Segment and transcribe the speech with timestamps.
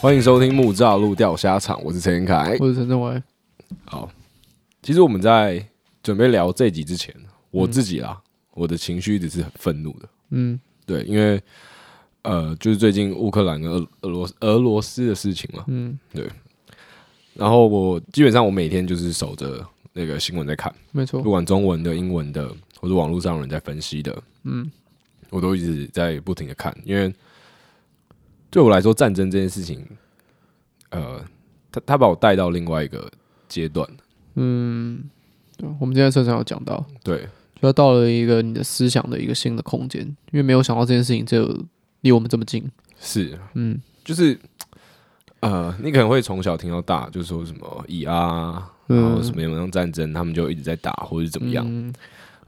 [0.00, 3.22] 欢迎收听木栅路钓虾场，我是陈凯，我是陈正伟。
[3.84, 4.10] 好，
[4.80, 5.62] 其实我们在
[6.02, 7.14] 准备聊这集之前，
[7.50, 8.24] 我自己啦，嗯、
[8.54, 10.08] 我的情绪一直是很愤怒的。
[10.30, 11.38] 嗯，对，因为
[12.22, 15.66] 呃，就是最近乌克兰跟俄俄罗俄罗斯的事情嘛。
[15.68, 16.26] 嗯，对。
[17.34, 19.62] 然后我基本上我每天就是守着
[19.92, 24.72] 那个新闻在看，没错，不管中文的、英文的，或者网络上有人在分析的，嗯，
[25.28, 27.14] 我都一直在不停的看，因为。
[28.50, 29.86] 对我来说，战争这件事情，
[30.90, 31.24] 呃，
[31.70, 33.10] 他他把我带到另外一个
[33.48, 33.88] 阶段。
[34.34, 35.02] 嗯，
[35.56, 37.18] 对，我们今天车上有讲到，对，
[37.54, 41.64] 就要到了一个你的思想的一个新的空间，因为没有想到这件事情就
[42.00, 42.68] 离我们这么近。
[42.98, 44.36] 是，嗯，就是，
[45.40, 51.64] 呃，你可能会从小听到大，就是说什么以啊，然后什么什么样战争，他们就一直在打，或者是怎么样。
[51.68, 51.94] 嗯、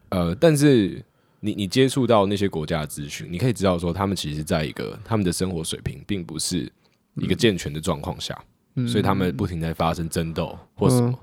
[0.09, 1.01] 呃，但是。
[1.45, 6.71] 你你接触到那些国家的资讯，你可以知道说，他们其实在一个他们的生活水平并不是
[7.17, 8.41] 一个健全的状况下，
[8.77, 11.19] 嗯、所以他们不停在发生争斗或什么。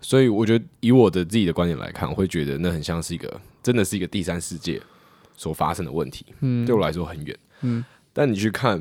[0.00, 4.82] 所以我觉得，以我的自己的观点来看，我会觉得那很像是一个真的是一个第三世界
[5.36, 6.26] 所发生的问题。
[6.40, 7.38] 嗯、对我来说很远。
[7.62, 8.80] 嗯、但你去看，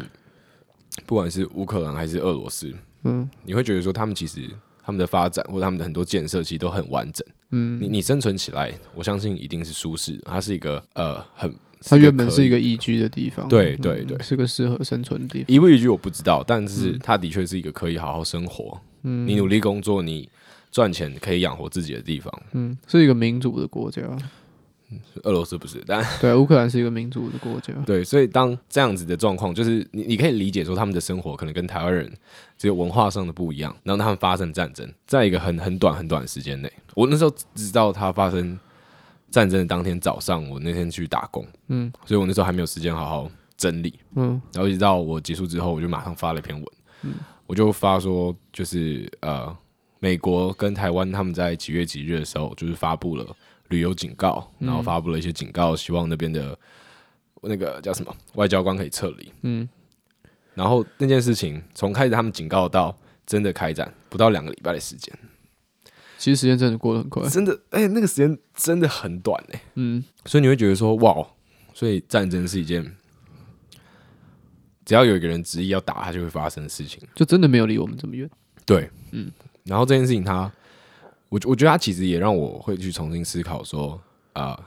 [1.06, 4.50] 不管是乌克兰还是俄罗斯，嗯、你会觉得说，他们其实
[4.86, 7.26] 他们的发展或者他们的很多建设其实都很完整。
[7.52, 10.24] 嗯，你你生存起来，我相信一定是舒适的。
[10.26, 15.46] 它是一个呃，很它原本是一个宜居的地方，对对对，是个适合生存的地方。
[15.48, 18.80] 宜不宜居我不知道，但是它的确是一个可以好好生活。
[19.04, 20.28] 嗯，你努力工作，你
[20.72, 22.42] 赚钱可以养活自己的地方。
[22.54, 24.02] 嗯，是一个民主的国家。
[25.24, 27.74] 俄罗斯不是，但对乌克兰是一个民主的国家。
[27.86, 32.12] 对，所以当这样子的状况，就是你你可以理解说，他们的生活可能跟台湾人
[32.58, 36.72] 只有文化上的不一样，然后他们发生战争，在一个很很短很短的时间内。
[36.94, 38.58] 我那时候知道他发生
[39.30, 46.66] 战争的当天早上，我那天去打工，嗯，所以我那时候还没有时间好好整理，嗯，然后一直到我结束之后，我就马上发了一篇文，
[47.04, 47.14] 嗯，
[47.46, 49.56] 我就发说，就是呃，
[50.00, 53.36] 美国跟台湾他们在几月几日的时候，就是发布了。
[53.70, 56.58] 旅游警告，然后发布了一些警告，希望那边的
[57.42, 59.32] 那个叫什么外交官可以撤离。
[59.42, 59.68] 嗯，
[60.54, 65.12] 然后那件事情从开始他们警告到真的开战，不到两个礼拜的时间。
[66.18, 69.62] 其实时间真的过得很快，真的，哎、欸，那个时间真的很短哎。
[69.76, 71.28] 嗯，所以你会觉得说，哇，
[71.74, 72.96] 所以战争是一件
[74.86, 78.30] 只要有一个人执意要打，他就会发生的事情，就真的没有离我们这么远。
[78.66, 79.32] 对，嗯，
[79.64, 80.52] 然后这件事情它。
[81.30, 84.00] 我我觉得他其实也让我会去重新思考说
[84.34, 84.60] 啊、呃，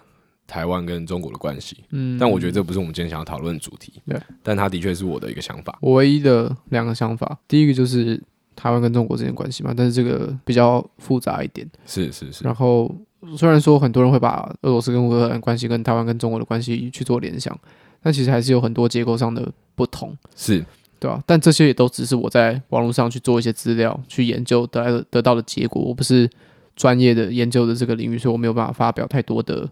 [0.46, 1.84] 台湾跟中国的关系。
[1.91, 3.92] 嗯，但我觉得这不是我们今天想要讨论的主题。
[4.06, 5.78] 对，但他的确是我的一个想法。
[5.80, 8.20] 我唯一的两个想法，第一个就是
[8.56, 11.69] 台湾跟中国之间关系嘛，但是这个比较复杂一点。
[11.86, 12.44] 是是是。
[12.44, 12.94] 然后
[13.36, 17.56] 虽然说很多人会把俄罗斯跟乌克兰关系跟台湾跟中国的关系去做联想，
[18.02, 20.16] 但其实还是有很多结构上的不同。
[20.34, 20.64] 是。
[21.00, 26.28] 对啊，但这些也都只是我在网络上去做一些资料去研究得来的得到的结果，我不是。
[26.78, 29.68] 专业的研究的这个领域，所以我没有办法发表太多的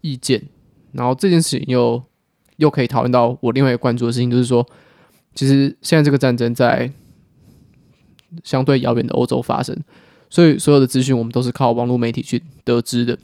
[0.00, 0.42] 意见。
[0.90, 2.02] 然后这件事情又
[2.56, 4.66] 又可以讨论到我另外一个关注的事情，就是说，
[5.32, 6.90] 其实现在这个战争在
[8.42, 9.78] 相对遥远的欧洲发生，
[10.28, 13.16] 所以所有的资讯我们都是靠网络媒体去得知的。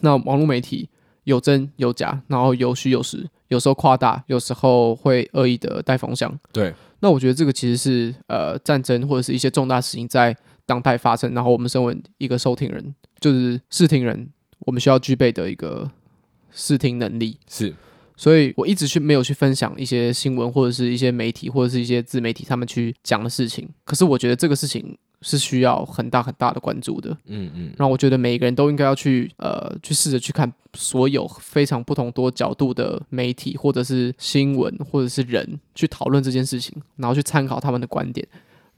[0.00, 0.88] 那网络媒体
[1.24, 6.34] 有真有假，然后有虚有实，有时候夸大，有时候会恶意的带风向。
[6.50, 10.34] 对，那我觉得这个其实是呃战争或者是一些重大事情在。
[10.68, 15.90] 当代发生，然后我们身为一个收听人，就是视听人，我们需要具备的一个
[16.52, 17.74] 视听能力是，
[18.18, 23.66] 所以我一直去没有去分享一些新闻或者是一些媒体或者是一些自媒体他们去讲的事情。
[23.86, 27.72] 可是我觉得这个事情是需要很大很大的关注的，嗯嗯。
[27.78, 38.28] 然后我觉得每一个人都应该要去呃去试着去看所有非常不同多角度的媒体或者是新闻或者是人去讨论这件事情，然后去参考他们的观点。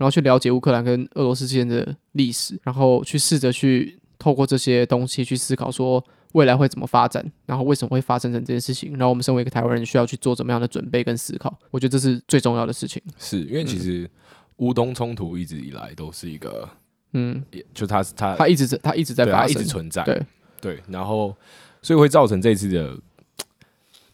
[0.00, 6.02] 然后去了解乌克兰跟俄罗斯之间的历史，然后去试着去透过这些东西去思考说
[6.32, 13.02] 未来会怎么发展，然后为什么会发生成这件事情，然后我们身为一个台湾人需要去做怎么样的准备跟思考，我觉得这是最重要的事情。
[13.18, 14.08] 是因为其实
[14.56, 16.66] 乌东冲突一直以来都是一个，
[17.12, 17.44] 嗯，
[17.74, 20.22] 就它它它一直在它一直在发生，它一直存在，对
[20.62, 21.36] 对，然后
[21.82, 22.96] 所以会造成这次的。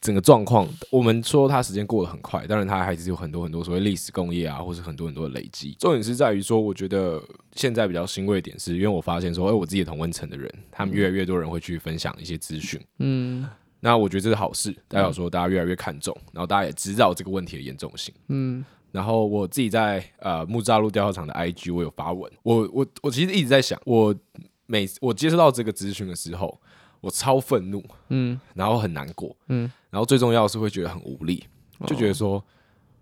[0.07, 5.75] 整个状况，我们说它时间过得很快，当然它还是有很多很多所谓历史工业啊，或是很多很多的累积。
[5.77, 7.21] 重点是在于说，我觉得
[7.55, 13.45] 现在比较欣慰一点是，因为我发现说，哎，我自己的同温层的人，他们越来越多人会去分享一些资讯，嗯，
[13.81, 18.63] 那我觉得这是好事，代表说大家越来越看重，然后大家也知道这个问题的严重性，嗯，
[18.93, 24.15] 然后我自己在呃木栅路钓虾场的 IG 我有发文，我我我其实一直在想，我
[24.67, 26.57] 每我接收到这个资讯的时候。
[26.99, 31.43] 我超愤怒，嗯，然后很难过，嗯，然后最重要的是会觉得很无力，
[31.87, 32.35] 就觉得说，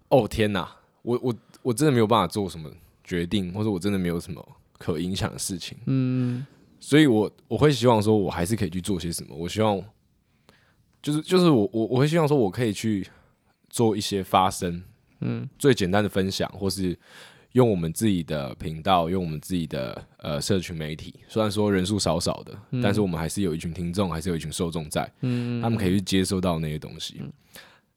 [0.07, 0.65] 哦，哦天哪，
[1.01, 2.71] 我我我真的没有办法做什么
[3.03, 4.41] 决定，或者我真的没有什么
[4.77, 5.77] 可影响的事情。
[5.87, 6.45] 嗯，
[6.79, 9.35] 所以我我会希望说，我还是可以去做些什么。
[9.35, 9.83] 我希望
[11.01, 13.05] 就是就是我我我会希望说，我可以去
[13.69, 14.81] 做一些发声，
[15.19, 16.97] 嗯，最简单的分享，或是。
[17.55, 27.15] 用我们自己的频道，用我们自己的呃社群媒体，虽然说人数少少的，嗯、但是我们还是有一群听众，还是有一群受众在，嗯，他们可以去接收到那些东西。
[27.21, 27.31] 嗯、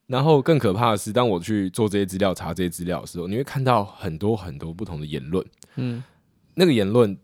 [0.06, 5.44] 然后更可怕的是，当我去做这些资料、查这些资料的时候，你会看到很多很多不同的言论，
[5.74, 6.04] 嗯，
[6.54, 7.18] 那个言论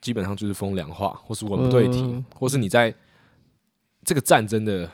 [0.00, 2.94] 基本上就是风凉话，或是文不对题，嗯、或是你在
[4.04, 4.88] 这个战争的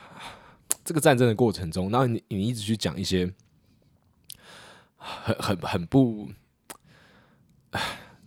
[0.83, 3.31] 这个战争的过程中，然后你你一直去讲一些
[4.97, 6.27] 很很很不。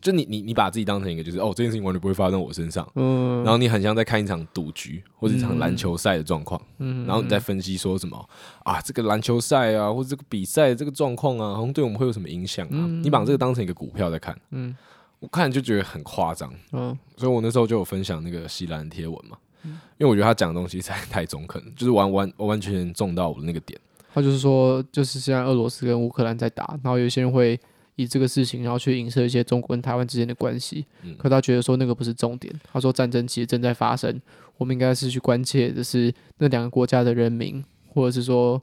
[0.04, 8.28] 就你你你把自己当成一个，就是哦，这件事情完全不会发生在我身上，嗯，然后你很像在看一场赌局或者一场篮球赛的状况，嗯，然后你在分析说什么
[8.64, 12.86] 啊，这个篮球赛啊，或者这个比赛这个状况啊，好像对我们会有什么影响啊？
[13.02, 14.76] 你把这个当成一个股票在看，嗯，
[15.20, 19.70] 我看就觉得很夸张，嗯，所以我那时候就有分享那个西兰贴文嘛，因
[20.00, 23.80] 为我觉得他讲的东西实在太中肯，就是完完完完全全中到我的那个点。
[24.12, 27.58] 他就是说，就是现在俄罗斯跟乌克兰在打，然后有些人会。
[27.96, 32.52] 以这个事情，然后去影射一些中国跟台湾之间的关系，嗯、可他觉得说那个不是重点。
[32.72, 34.20] 他说战争其实正在发生，
[34.56, 38.60] 我们应该是去关切的是那两个国家的人民，或者是说，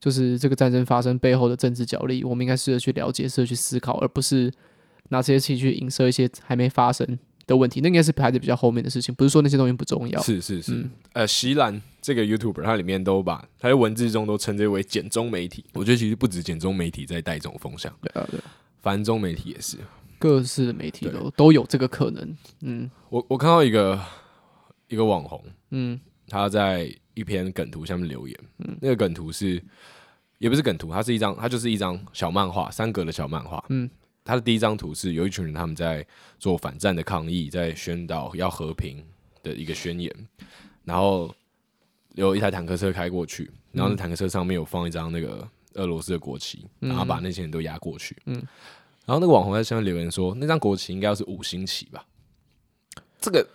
[0.00, 4.52] 就是这个战争发生背后的政治角力，我们应该试着去了解，试着去思考，而不是
[5.10, 7.80] 拿这些气去影射一些还没发生的问题。
[7.80, 10.20] 那应该是排在比较后面的事情，不是说那些东西不重要。
[10.22, 15.64] 是是是，嗯、呃，席兰这个 YouTuber，他里面都把他在文字中都称之为简中媒体。
[15.74, 17.92] 我觉得其实不止简中媒体在带这种风向。
[18.00, 18.40] 对啊，对。
[18.82, 19.78] 繁中媒体也是，
[20.18, 22.36] 各式的媒体都都有这个可能。
[22.62, 23.98] 嗯，我我看到一个
[24.88, 29.62] 一个网红，嗯，他在一篇梗图下面留言，嗯，那个梗图是
[30.38, 33.88] 也不是梗图，它是一张，它就是一张小漫画，三格的小漫画，嗯，
[34.24, 36.04] 它的第一张图是有一群人他们在
[36.40, 39.04] 做反战的抗议，在宣导要和平
[39.44, 40.12] 的一个宣言，
[40.84, 41.32] 然后
[42.14, 45.48] 有一台坦克车开过去，然后那坦克车上面有放一张那个。
[45.74, 48.16] 俄罗斯的国旗，然后把那些人都压过去。
[48.26, 48.34] 嗯，
[49.04, 52.04] 然后那个网红在下面留言说：“那张国旗应该要是五星旗吧？”
[53.20, 53.46] 这个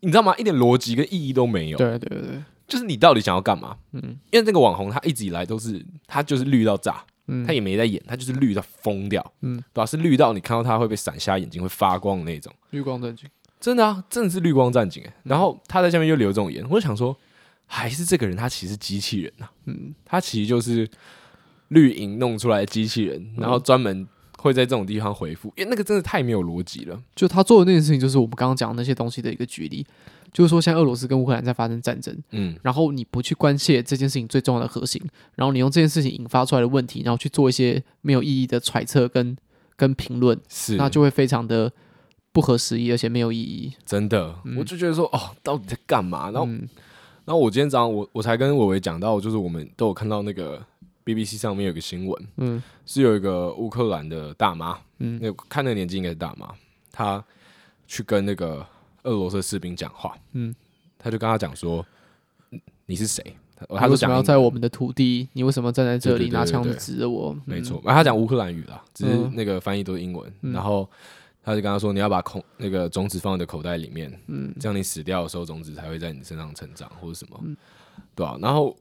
[0.00, 0.34] 你知道吗？
[0.38, 1.76] 一点逻辑跟意义都没有。
[1.76, 3.76] 对对对，就是你到底想要干嘛？
[3.92, 4.00] 嗯，
[4.30, 9.84] 因为那个网红他一直以来都是他就是绿到炸，嗯，他也没在演，他就是绿到疯掉，嗯，对吧？
[9.84, 12.50] 是绿到你看到他会被闪瞎眼睛、会发光的那种。
[12.70, 13.28] 绿光战警，
[13.60, 15.14] 真的啊，真的是绿光战警哎。
[15.24, 17.14] 然后他在下面又留这种言，我就想说，
[17.66, 20.88] 还是这个人他其实机器人呐，嗯，他其实就是。
[21.70, 24.06] 绿营弄出来的机器人，然后专门
[24.38, 27.02] 会在这种地方回复，因为那个真的太没有逻辑了。
[27.14, 29.84] 就他做的那件事情，就是我们刚刚讲的那些东西的一个举例，
[30.32, 35.00] 就是说，像俄罗斯跟乌克兰在发生战争，嗯，然后你不去关切这件事情最重要的核心，
[35.34, 39.36] 然后你用这件事情引发出来的问题，然后去做一些没有意义的揣测跟
[39.76, 41.70] 跟评论，是，那就会非常的
[42.32, 43.72] 不合时宜，而且没有意义。
[43.84, 46.30] 真的，嗯、我就觉得说，哦，到底在干嘛？
[46.30, 46.68] 然后，嗯、
[47.26, 50.60] 然后我今天早上我我才跟伟伟讲到，就是我们都有看到那个。
[51.14, 56.48] BBC 上面有个新闻，嗯，是有一个乌克兰的大妈，嗯，那看那个年纪应该是大妈，
[56.92, 57.22] 她
[57.86, 58.66] 去跟那个
[59.02, 60.54] 俄罗斯士兵讲话，嗯，
[60.98, 61.84] 她就跟他讲说，
[62.86, 63.22] 你是谁？
[63.76, 67.36] 他说想要在我们的土地，你为什么站在这里拿枪指着我？
[67.44, 70.88] 没错，然后他讲乌克兰语啦，只是那个翻译都是英文，然后
[71.42, 77.38] 他就跟他说，你要把孔那个种子放在口袋里面，嗯，这样你死掉的时候，种子才会在你身上成长或者什么，
[78.14, 78.38] 对吧？
[78.40, 78.74] 然后。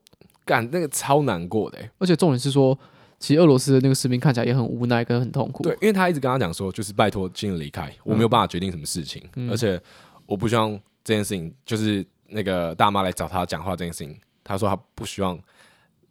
[0.50, 2.76] 干那个超难过的、欸，而且重点是说，
[3.20, 5.62] 其实俄罗斯的那个士兵看起来也很无奈跟很痛苦。
[5.62, 9.80] 对，因为他一直跟他讲说，就是拜托尽力离开，我没有办法决定什么事情，嗯、而且
[10.26, 10.72] 我不希望
[11.04, 14.18] 这件事情就是那个大妈来找他讲话这件事情。
[14.44, 15.40] 他说他不希望，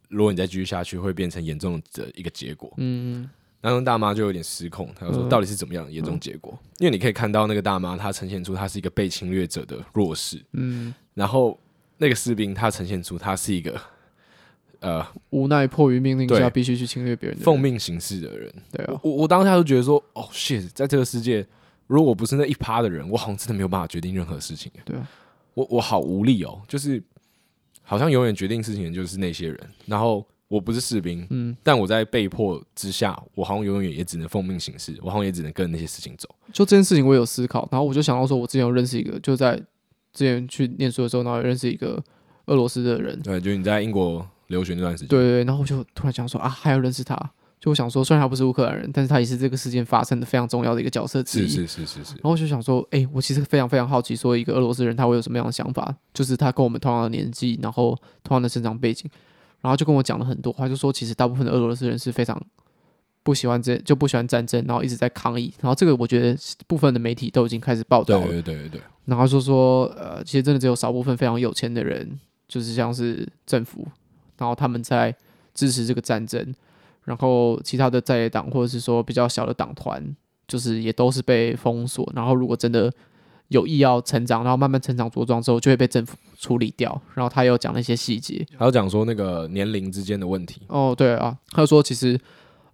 [0.07, 2.73] 如果你再继续下去，会变成严重的一个结果。
[2.77, 3.29] 嗯，
[3.59, 6.57] 然后大妈就有点失控，他就说到底是怎么样严重结果？
[6.61, 10.41] 嗯、因为你可以看到那个大妈，她呈现出她是一个被侵略者的弱势。
[10.53, 11.59] 嗯，然后
[11.97, 13.77] 那个士兵他呈现出他是一个。
[14.81, 18.53] 呃，无奈迫于命令下，必须去侵略别人，奉命行事的人。
[18.71, 21.45] 对啊，我我当下就觉得说，哦，shit，在这个世界，
[21.87, 24.71] 如果我不是那一趴的人，我好像真的没有办法决定任何事情。
[24.85, 25.05] 对啊，
[25.53, 27.03] 我我好无力哦，就是
[27.81, 29.59] 好像永远决定事情的就是那些人。
[29.85, 36.29] 然后我不是士兵，嗯，但我在被迫之下，我好像永远也只能奉命行事，我好像也只能跟那些事情走。
[36.53, 39.57] 就这件事情，我有思考，然后我就想到说，我之前有认识一个，就在
[40.13, 42.01] 之前去念书的时候，然后认识一个
[42.45, 43.19] 俄罗斯的人。
[43.21, 44.25] 对，就是你在英国。
[44.49, 47.15] 留学那段时间，对对，然后我就突然想说啊，还要认识他，
[47.59, 51.47] 就我想说，虽然他不是乌克兰人，但是他也是这个事件发生的非常重要的一个角色之一。
[51.47, 52.13] 是是是是是。
[52.13, 55.95] 然后我就想说，哎，我其实非常非常好奇，说一个俄罗斯人他会有什么样的想法？
[56.13, 59.09] 就是他跟我们同样的年纪，然后同样的生长背景，
[59.61, 62.41] 然后就跟我讲了很多话，就说其实大部分的俄罗斯人是非常
[63.23, 65.53] 不喜欢这就不喜欢战争，然后一直在抗议。
[65.61, 68.27] 然后这个我觉得部分的媒体都已经开始报道了。
[68.27, 68.81] 对对对对。
[69.05, 73.85] 然后就说呃，其实真的只有少部分非常有钱的人，就是像是政府，
[74.39, 75.13] 然后他们在
[75.53, 76.55] 支持这个战争，
[77.03, 80.15] 然后其他的在野党或者是说比较小的党团，
[80.47, 82.11] 就是也都是被封锁。
[82.15, 82.91] 然后如果真的
[83.49, 86.99] 有意要成长，然后慢慢成长茁壮之后，就会被政府处理掉。
[87.13, 90.61] 然后他又讲了一些细节，还有讲说那个年龄之间的问题。
[90.67, 92.19] 哦，对啊，他说其实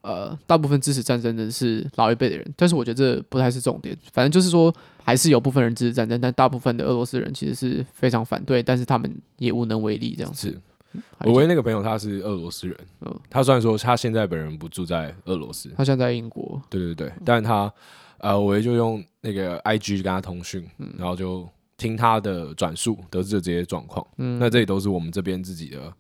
[0.02, 3.98] 呃，大部分支持战争的是老一辈的人，但是我觉得这不太是重点。
[4.14, 4.72] 反正就是说，
[5.04, 10.62] 还是有部分人支持战争，但大部分的俄罗斯人其实是非常反对，但是他们也无能为力这样子。
[10.96, 12.78] 是我唯一那个朋友，他是俄罗斯人。
[13.02, 16.62] 嗯，他虽然说他现在本人不住在俄罗斯，他现在在英国。
[16.70, 17.72] 对对对，但他。
[18.20, 21.48] 呃，我也就用那个 IG 跟他通讯，嗯，然后就
[21.78, 24.08] 听他的转述，得知了这些状况。
[24.18, 25.94] 嗯，那这里都是我们这边自己的，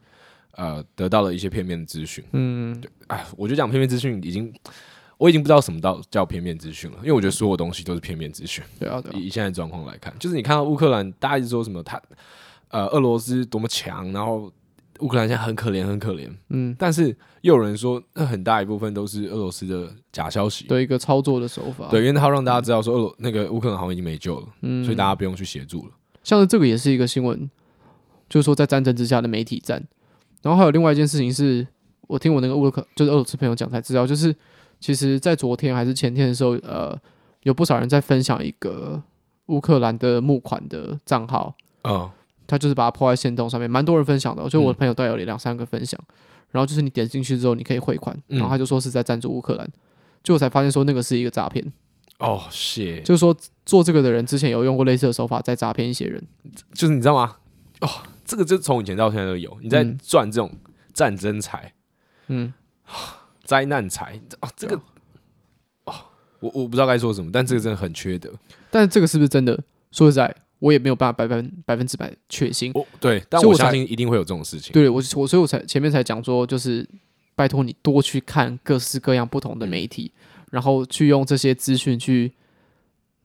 [0.53, 2.23] 呃，得到了一些片面的资讯。
[2.31, 4.51] 嗯，对，哎，我就讲片面资讯已经，
[5.17, 8.63] 我已经不知道什么叫叫片面资讯了，因为我觉得所有东西都是片面资讯。
[8.79, 12.01] 对啊，对啊，以现在状况来看，就是你看到乌克兰，大家一直说什么他，
[12.69, 14.51] 呃，俄罗斯多么强，然后。
[14.99, 16.29] 乌克兰现在很可怜，很可怜。
[16.49, 21.87] 嗯，但是又有人说，那很大一部分都是俄罗斯的假消息的一个操作的手法。
[21.89, 25.91] 对，因为他让大家知道说，俄罗那个乌克兰好像已经没救了，嗯，所以大家不用去协助了。
[26.23, 27.49] 像是这个也是一个新闻，
[28.29, 29.85] 就是说在战争之下的媒体战。
[30.41, 31.67] 然后还有另外一件事情是，
[32.07, 34.35] 我听我那个乌克就是俄罗斯朋友讲才知道，就是
[34.79, 36.97] 其实在昨天还是前天的时候，呃，
[37.43, 39.03] 有不少人在分享一个
[39.47, 42.11] 乌克兰的募款的账号啊。
[42.45, 44.43] 哦他就是把它抛在线动上面，蛮多人分享的。
[44.43, 46.15] 我觉得我的朋友都有两三个分享，嗯、
[46.51, 49.67] 然后就是你点进去之后，你可以汇款，然后他就说是在赞助乌克兰，
[50.23, 51.73] 结果才发现说那个是一个诈骗。
[52.19, 53.35] 哦，是，就是说
[53.65, 56.23] 做这个的人之前有用过类似的手法在诈骗一些人，
[56.73, 57.35] 就是你知道吗？
[57.81, 57.89] 哦，
[58.23, 60.49] 这个就从以前到现在都有，你在赚这种
[60.93, 61.73] 战争财，
[62.27, 62.53] 嗯，
[63.43, 64.75] 灾难财啊，这个，
[65.83, 65.93] 哦，
[66.39, 68.31] 我我不知道该说什么，但这个真的很缺德。
[68.71, 69.61] 但这个是不是真的？
[69.91, 70.33] 说实在。
[70.59, 74.71] 我也没有办法百分百分之百确信，对，但我相信一定会有这种事情。
[74.73, 76.87] 对我，我所以我才前面才讲说，就是
[77.35, 82.31] 拜托你多去看各式各样不同的媒体，嗯、然后去用这些资讯去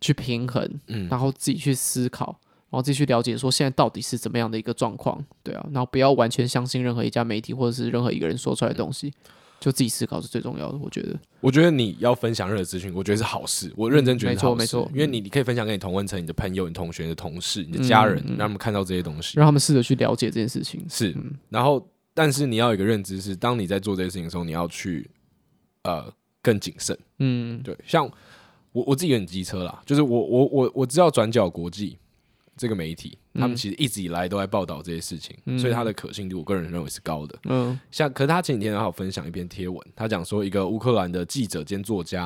[0.01, 2.39] 去平衡，嗯，然后自己去思考，
[2.71, 9.09] 然后自己去了解说现在到底是怎么样的一个状况，对啊，然后不要完全相信任何一家媒体或者是任何一个人说出来的东西。
[9.09, 9.15] 嗯
[9.61, 11.15] 就自己思考是最重要的，我觉得。
[11.41, 13.71] 我觉得你要分享任何资讯，我觉得是好事。
[13.77, 20.83] 我认真觉得是好事，没错没错，因为你你可以分享给你同温层、你的朋友、你同学、你的同事、你的家人，让他们看到这些东西，让他们试着去了解这件事情。
[20.89, 21.15] 是，
[21.51, 25.09] 然后，但是你要有一个认知是，当你在做这些事情的时候，你要去
[25.83, 26.99] 呃更谨慎。
[27.19, 27.77] 嗯，对。
[27.87, 28.11] 像
[28.73, 31.99] 我我自己有点机车啦，就是我我我我知道转角国际。
[32.61, 37.35] 这个媒体，他们其实一直以来都在报道这些事情，嗯、所以它的可信度，我个人认为是高的。
[37.45, 42.25] 嗯，像可是他前几天还有分享一篇贴文，他讲说一个乌克兰的记者兼作家，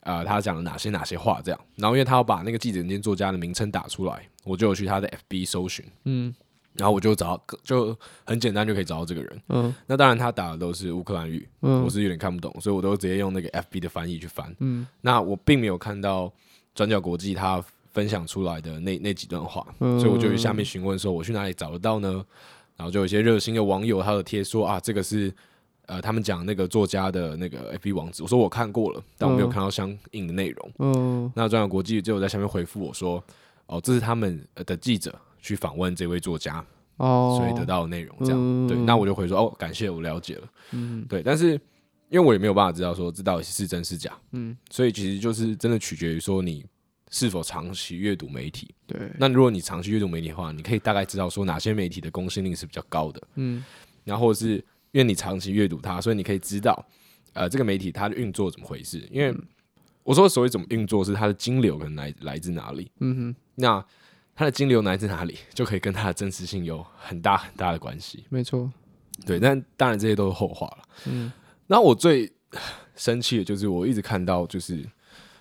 [0.00, 1.60] 啊、呃，他讲了哪些哪些话，这样。
[1.74, 6.34] 然后因为他要把那个记者兼作家的名称打出来，我就有去他的 FB 搜寻，嗯，
[6.72, 9.42] 然后我就找到，就很简单就可以找到这个人。
[9.50, 14.56] 嗯，那当然他打的都是乌克兰语，嗯，我是有点看不懂，所以我都直接用那个 FB 的翻译去翻。
[14.60, 16.32] 嗯，那我并没有看到
[16.74, 17.62] 转角国际他。
[17.96, 22.22] 分享出来的那那几段话，嗯、所以我就下面询问说，我去哪里找得到呢？
[22.76, 25.32] 然后就有一些热心的网友，他的贴说啊，这个是
[25.86, 28.22] 呃他们讲那个作家的那个 FB 网址。
[28.22, 30.72] 我说我看过了，但我没有看到相应的内容。
[30.80, 33.24] 嗯，那转角国际就在下面回复我说，
[33.64, 36.62] 哦，这是他们的记者去访问这位作家，
[36.98, 38.38] 哦，所以得到的内容这样。
[38.38, 40.48] 嗯、对，那我就回说哦，感谢，我了解了。
[40.72, 41.52] 嗯，对，但是
[42.10, 46.62] 因为我也没有办法知道说这到底是真是假，嗯，所以其实就是真的取决于说你。
[47.10, 48.74] 是否长期阅读媒体？
[48.86, 53.22] 对，那如果你长期阅读媒体的话，你可以大概知道说哪些媒体的公信力是比较高的。
[53.36, 53.64] 嗯，
[54.04, 54.54] 然后是
[54.90, 56.84] 因为你长期阅读它，所以你可以知道，
[57.32, 59.06] 呃，这个媒体它的运作怎么回事。
[59.10, 59.32] 因为
[60.02, 62.90] 我说所谓怎么运作，是它的金流可能来来自哪里。
[62.98, 63.84] 嗯哼，那
[64.34, 68.24] 它的金流来自哪里， 就可以跟它的真实性有很大很大的关系。
[68.28, 68.70] 没错，
[69.24, 70.82] 对，但当然这些都是后话了。
[71.06, 71.30] 嗯，
[71.68, 72.32] 那我最
[72.96, 74.84] 生气的就是我一直看到就是。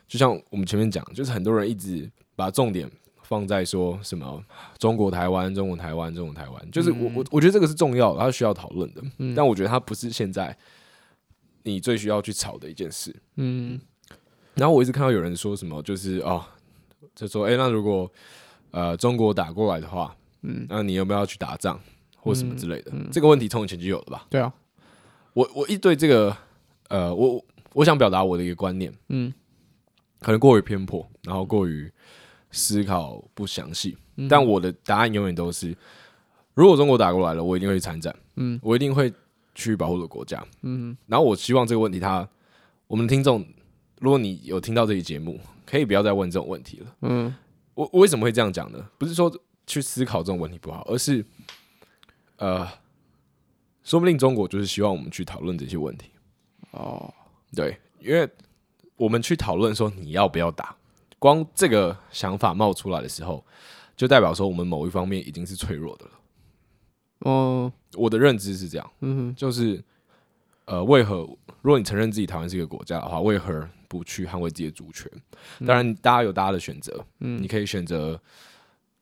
[0.08, 2.90] 就像我们前面讲，就是很多人一直把重点
[3.24, 4.44] 放在说什么
[4.78, 9.02] 中国台湾、中国台湾、中国台湾，就是我我我觉得这个是重要的，它需要讨论的。
[9.18, 10.56] 嗯，但我觉得它不是现在
[11.64, 13.16] 你最需要去吵的一件事。
[13.38, 13.80] 嗯，
[14.54, 16.46] 然后我一直看到有人说什么，就是哦，
[17.16, 18.10] 就说哎、欸，那如果
[18.70, 21.80] 呃中国打过来的话，嗯，那你要不要去打仗
[22.16, 22.92] 或什么之类的？
[22.94, 24.28] 嗯，这个问题从以前就有了吧？
[24.30, 24.54] 对啊，
[25.34, 26.38] 我我一对这个
[26.90, 27.44] 呃，我
[27.74, 29.34] 我想表达我的一个观念，嗯。
[30.26, 31.92] 可能过于偏颇，然后过于
[32.50, 33.96] 思考不详细。
[34.16, 35.78] 嗯、但我的答案永远都是：
[36.56, 38.16] 如果中国打过来了，我一定会去参战。
[38.38, 39.14] 嗯，我一定会
[39.54, 40.44] 去保护我的国家。
[40.64, 42.28] 嗯，然后我希望这个问题他，
[42.88, 43.46] 我们听众，
[44.00, 46.96] 如果你有听到这期节目，可以不要再问这种问题了。
[47.02, 47.32] 嗯，
[47.76, 48.84] 我我为什么会这样讲呢？
[48.98, 49.32] 不是说
[49.68, 51.24] 去思考这种问题不好，而是
[52.38, 52.68] 呃，
[53.84, 56.10] 说不定中国就是希望我们去讨论这些问题。
[56.72, 57.14] 哦，
[57.56, 58.28] 对，因为
[58.98, 60.76] 我们去讨论说你要不要打，
[61.20, 63.46] 光这个想法冒出来的时候，
[63.96, 66.12] 就代表说我们某一方面已经是脆弱的了。
[67.20, 69.84] 哦，我的认知是这样，嗯哼，就是
[70.66, 71.18] 呃，为何
[71.62, 75.10] 如果你承认自己台湾是一个国家的话，为何不去捍卫自己的主权？
[75.66, 78.20] 当然，大家有大家的选择，嗯，你可以选择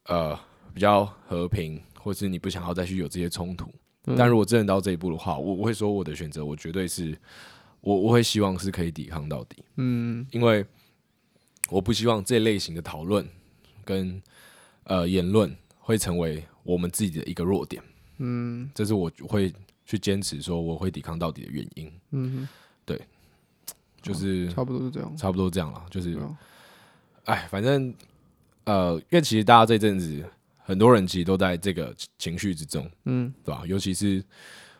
[0.05, 0.37] 呃
[0.73, 3.69] 比较和平，或是你不想要再去有这些冲突。
[4.05, 7.17] 嗯、但如果真的到这一步的话，我我会说我的选择，我绝对是
[7.83, 10.65] 我我会希望是可以抵抗到底，嗯，因为
[11.69, 13.27] 我不希望这类型的讨论
[13.83, 14.21] 跟
[14.85, 17.83] 呃言论会成为我们自己的一个弱点。
[18.19, 19.53] 嗯，这是我会
[19.85, 21.91] 去坚持说我会抵抗到底的原因。
[22.11, 22.49] 嗯哼，
[22.85, 23.01] 对，
[24.01, 25.85] 就是、哦、差不多是这样，差不多这样了。
[25.89, 26.17] 就是，
[27.25, 27.93] 哎，反正
[28.63, 30.23] 呃，因为其实大家这阵子
[30.59, 33.63] 很多人其实都在这个情绪之中，嗯，对吧？
[33.67, 34.23] 尤其是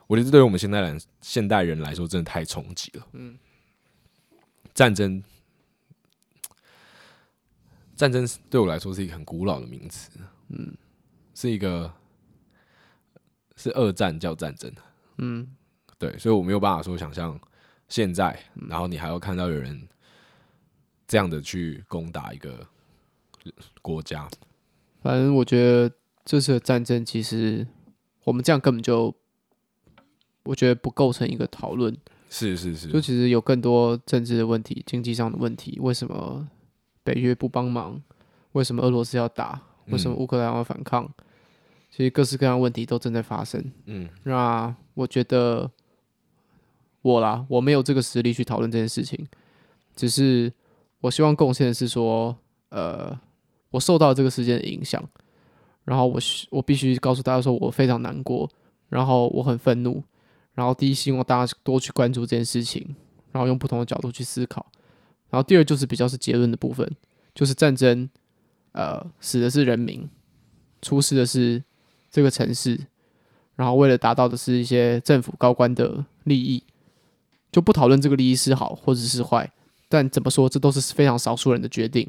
[0.08, 3.08] 我觉得对于我们现代人现代人来说，真的太冲击了。
[3.14, 3.38] 嗯，
[4.74, 5.24] 战争，
[7.96, 10.10] 战争对我来说是一个很古老的名词。
[10.50, 10.76] 嗯，
[11.34, 11.92] 是一个。
[13.56, 14.70] 是二战叫战争，
[15.20, 15.56] 嗯，
[16.00, 17.40] 对，所以我没有办法说想象
[17.88, 19.88] 现在，然后你还要看到有人
[21.08, 22.68] 这样的去攻打一个
[23.84, 24.28] 国家。
[25.04, 25.96] 反正我觉得
[26.26, 27.66] 这次的战争，其实
[28.24, 29.16] 我们这样根本就，
[30.44, 31.96] 我觉得不构成一个讨论。
[32.30, 35.78] 是是是，就其实有更多政治的问题、经济上的问题。
[35.82, 36.48] 为什么
[37.04, 38.02] 北约不帮忙？
[38.54, 39.62] 为什么俄罗斯要打？
[39.88, 41.04] 为什么乌克兰要反抗？
[41.04, 41.26] 嗯
[41.96, 43.64] 其实各式各样问题都正在发生。
[43.86, 45.70] 嗯，那我觉得
[47.04, 49.28] 我啦，我没有这个实力去讨论这件事情。
[49.96, 50.52] 只是
[51.02, 52.36] 我希望贡献的是说，
[52.70, 53.16] 呃，
[53.70, 55.08] 我受到这个事件的影响，
[55.86, 58.50] 然后我我必须告诉大家说我非常难过，
[58.90, 60.02] 然后我很愤怒，
[60.54, 62.96] 然后第一希望大家多去关注这件事情，
[63.32, 64.66] 然后用不同的角度去思考。
[65.30, 66.90] 然后第二就是比较是结论的部分，
[67.34, 68.10] 就是战争，
[68.74, 70.10] 呃，死的是人民，
[70.82, 71.64] 出事的是。
[72.14, 72.80] 这个城市，
[73.56, 76.62] 然后为了达到的是一些政府高官的利益，
[77.52, 79.52] 就不讨论这个利益是好或者是坏，
[79.90, 82.08] 但怎么说，这都是非常少数人的决定，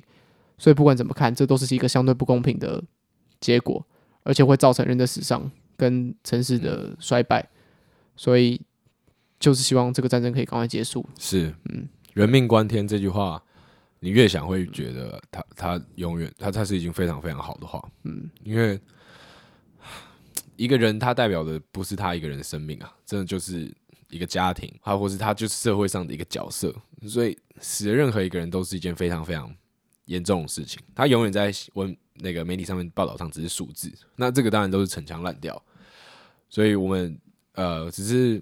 [0.58, 2.84] 所以不管怎么看，这都是一个相对不公平的
[3.40, 3.82] 结果，
[4.24, 7.48] 而且会造成人的死伤跟城市的衰败，
[8.16, 8.60] 所以
[9.38, 11.04] 就是希望这个战争可以赶快结束。
[11.18, 13.42] 是，嗯，人命关天这句话，
[14.00, 18.80] 你越想会觉得他他永远他他是已经非常非常好的话，嗯，因为。
[20.56, 23.74] 一个人，他代表的不是他一个人的生命啊，真的就是
[24.08, 26.72] 一个家庭，还或是他就是社会上的一个角色。
[27.08, 29.52] 所以死的任何一个人都是一件非常非常
[30.04, 30.80] 严重的事情。
[30.94, 35.60] 他永远在文那个媒体上面报道上只是数字，那这个当然都是陈腔滥调。
[36.48, 37.18] 所以我们
[37.54, 38.40] 呃，只是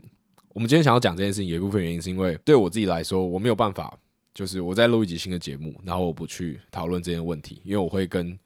[0.48, 3.98] 我们今天想要讲这件事情，有一部分原因是因为对我自己来说，我没有办法，
[4.34, 8.38] 就是我在录一集新的节目，然后我不去讨论这件问题，因为我会跟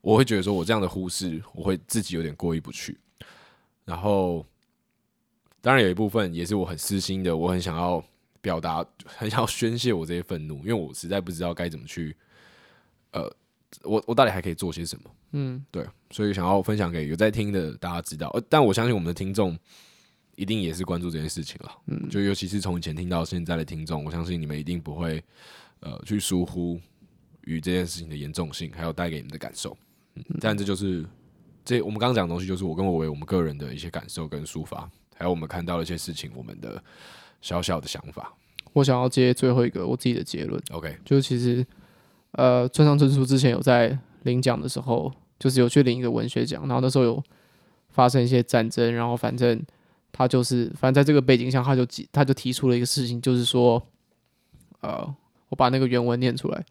[0.00, 2.98] 我会觉得说我这样的忽视，我会自己有点过意不去。
[3.84, 4.46] 然后，
[5.60, 8.02] 当然有一部分也是我很私心的，我很想要
[8.40, 12.16] 表达，很想要宣泄我这些愤怒，因为我实在不知道该怎么去，
[13.10, 13.30] 呃，
[13.82, 15.10] 我我到底还可以做些什么？
[15.32, 18.28] 嗯，对，所以想要分享给有在听的大家知道。
[18.28, 19.58] 呃，但我相信我们的听众
[20.40, 25.22] 一定也是关注这件事情了，嗯，就尤其是从以前听到现在的听众，我相信你们一定不会
[25.80, 26.80] 呃去疏忽
[27.42, 29.76] 于这件事情的严重性，还有带给你们的感受。
[30.14, 31.04] 嗯，但这就是。
[31.62, 36.82] 这我们刚刚讲的东西，就是我跟我为我们个人的一些感受跟抒发，还有我们看到的一些事情，我们的
[37.42, 38.34] 小小的想法。
[38.72, 40.60] 我想要接最后一个我自己的结论。
[40.70, 41.64] OK，就是其实，
[42.32, 47.22] 呃，村上春树之前有在领奖的时候，就是有去领一个文学奖，然后那时候有
[47.90, 49.62] 发生一些战争，然后反正
[50.12, 53.82] 他就是，反正在这个背景下，他就他就提出了一个事情，就是说，
[54.80, 55.14] 呃，
[55.48, 56.64] 我把那个原文念出来。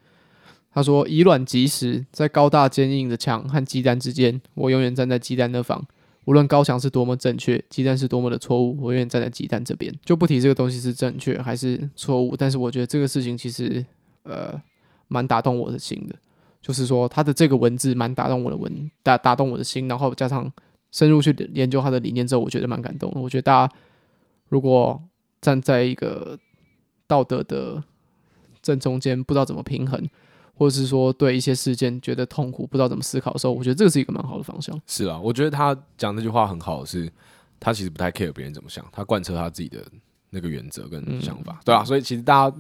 [0.72, 5.84] 他说：“以卵击石，在高大坚硬的墙和鸡蛋之间，我永远站在鸡蛋那方。
[6.26, 9.92] 无论高墙是多么正确，鸡蛋是多么的错误，我永远站在鸡蛋这边。
[10.06, 13.84] 就不提这个东西是正确还是错误，但是我觉得这个事情其实
[14.22, 14.62] 呃
[15.08, 16.16] 蛮打动我的心的。
[16.62, 20.52] 就是说他的这个文字蛮打动我的文打打动我的心，然后加上
[20.92, 23.20] 深入去研究他的理念之后，我觉得蛮感动的。
[23.20, 23.74] 我觉得大家
[24.48, 25.02] 如果
[25.42, 26.38] 站在一个
[27.08, 27.84] 道德的
[28.62, 30.08] 正中间，不知道怎么平衡。”
[30.60, 34.78] 或者是说对一些事件觉得痛苦，不知道怎么思考的时候，我觉得这个是一个蛮好的方向。
[34.86, 37.10] 是啊，我觉得他讲那句话很好，是
[37.62, 39.82] 他其实不太 care 别人怎么想，他贯彻他自己的
[40.32, 42.58] 那个原则跟想法，嗯、对啊，所以其实大家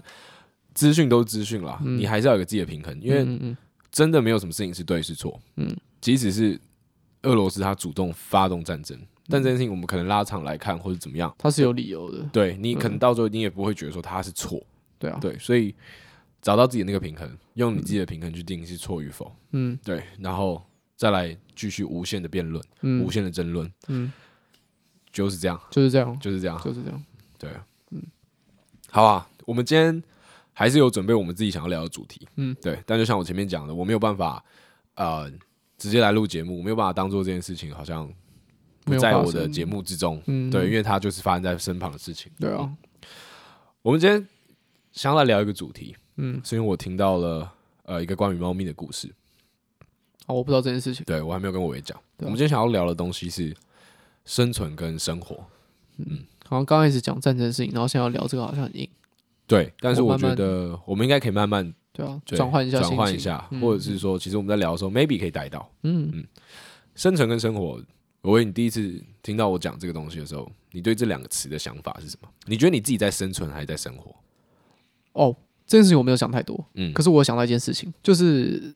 [0.74, 3.54] 资讯都是资讯啦，嗯、你还是要有个自己的平衡，因为
[3.92, 5.38] 真的没有什么事情是对是错。
[5.58, 6.58] 嗯，即使是
[7.24, 12.24] 俄罗斯他主动发动战争，嗯、但这件事情我们可能拉长来看或者怎么样，他是有理由的。
[12.32, 14.62] 对，你可能到最后你也不会觉得说他是错。
[14.98, 15.74] 对啊，对，所以
[16.42, 19.34] 找到自己的那个平衡，用你自己的平衡去定义是错与否。
[19.52, 20.62] 嗯，对，然后
[20.96, 23.72] 再来继续无限的辩论，嗯、无限的争论。
[23.88, 24.12] 嗯，
[25.12, 27.04] 就是这样，就是这样，就是这样，就是这样。
[27.38, 27.50] 对，
[27.92, 28.02] 嗯，
[28.90, 30.04] 好啊，我们今天
[30.52, 34.44] 还是有准备我们自己想要聊的主题，嗯，对，但就像我前面讲的，我没有办法，
[34.96, 35.32] 呃，
[35.80, 38.08] 直接来录节目，我没有办法当做这件事情好像
[38.84, 42.78] 不在我的节目之中，嗯，对，因为它就是发生在身旁的事情，对啊，嗯，
[43.82, 44.28] 我们今天
[44.92, 47.52] 想要来聊一个主题，嗯，是因为我听到了
[47.86, 49.12] 呃一个关于猫咪的故事，
[50.28, 53.56] 哦，我不知道这件事情，对我还没有跟我伟讲，我们今天想要聊的东西是
[54.26, 55.44] 生存跟生活，
[55.98, 56.26] 嗯。
[56.46, 58.90] 好像刚开始讲战争的事情，然后现在要聊这个好像很硬。
[59.50, 65.68] 对，但是我觉得我们应该可以慢慢对啊转换一下，转换一下，或者是说，其实我们在聊的时候，maybe 可以带到。
[65.82, 66.28] 嗯嗯，
[66.94, 67.82] 生存跟生活，
[68.22, 72.30] 我问你第一次听到我讲这个东西的时候，你对这两个词的想法是什么？
[72.46, 74.16] 你觉得你自己在生存还是在生活？
[75.14, 75.36] 哦，
[75.66, 76.64] 这件事情我没有想太多。
[76.76, 78.76] 嗯，可是我想到一件事情，就是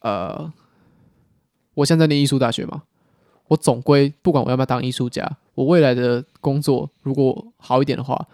[0.00, 0.52] 呃，
[1.72, 2.82] 我现在在念艺术大学嘛。
[3.48, 8.28] 我总归不管我要不要当艺术家，我未来的工作如果好一点的话，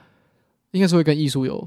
[0.72, 1.66] 应该是会跟艺术有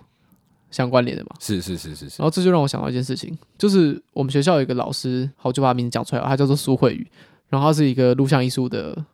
[0.72, 1.30] 相关联的嘛。
[1.40, 2.16] 是是是是是。
[2.22, 7.08] 然后这就让我想到一件事情，就是我们学校有一个老师，好，我就把他名字讲出来了，他叫做苏慧宇，
[7.50, 9.06] 然后他是一个录像艺术的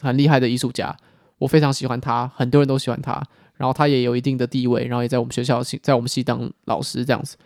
[0.00, 0.96] 很厉害的艺术家，
[1.38, 3.22] 我非常喜欢他，很多人都喜欢他，
[3.54, 7.36] 然后他也有一定的地位，然后也在我们学校在我们系当老师这样子，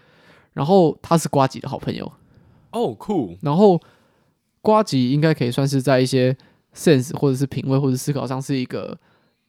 [0.53, 2.13] 然后他是瓜吉的好朋友。
[2.73, 3.37] 哦，酷。
[3.43, 3.81] 然后。
[4.63, 6.37] 瓜吉应该可以算是在一些
[6.77, 8.99] sense 或者是品味或者思考上是一个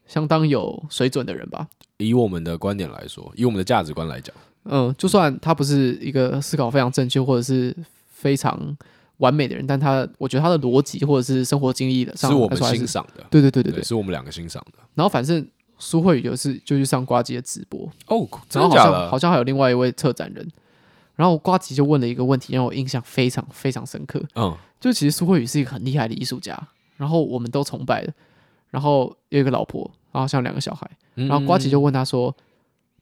[0.08, 1.68] 相当有水准的人吧。
[2.02, 4.36] 以我们的观点来说，以我们的价值观来讲，
[4.66, 7.76] 嗯，就算他不是一个思考非常正确或者是
[8.10, 8.78] 非常
[9.18, 13.26] 完美的人，但他我觉得他的逻辑或者是生活经历的上，是我们欣赏的。
[13.30, 14.80] 对对对对对，是我们两个欣赏的。
[14.96, 19.10] 然后反正苏慧宇就是就去上瓜吉的直播哦，真的假的？
[19.10, 20.48] 好像还有另外一位策展人。
[21.16, 24.20] 然后瓜吉就问了一个问题，让我印象非常非常深刻。
[24.36, 26.58] 嗯，就其实苏慧宇是一个很厉害的艺术家，
[26.98, 28.12] 然后我们都崇拜的。
[28.72, 30.89] 然后有一个老婆，然后像两个小孩。
[31.15, 32.36] 然后瓜吉就问他说：“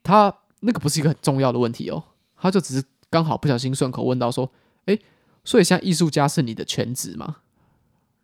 [0.03, 2.03] 他那个不是一个很重要的问题哦，
[2.37, 4.49] 他就只是刚好不小心顺口问到说
[4.85, 4.97] ：‘哎，
[5.43, 7.37] 所以现在艺术家是你的全职吗？’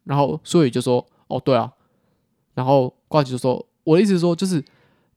[0.05, 1.71] 然后苏慧宇就说：‘哦，对啊。’
[2.53, 4.63] 然后瓜吉就说：‘我的意思是说，就是。’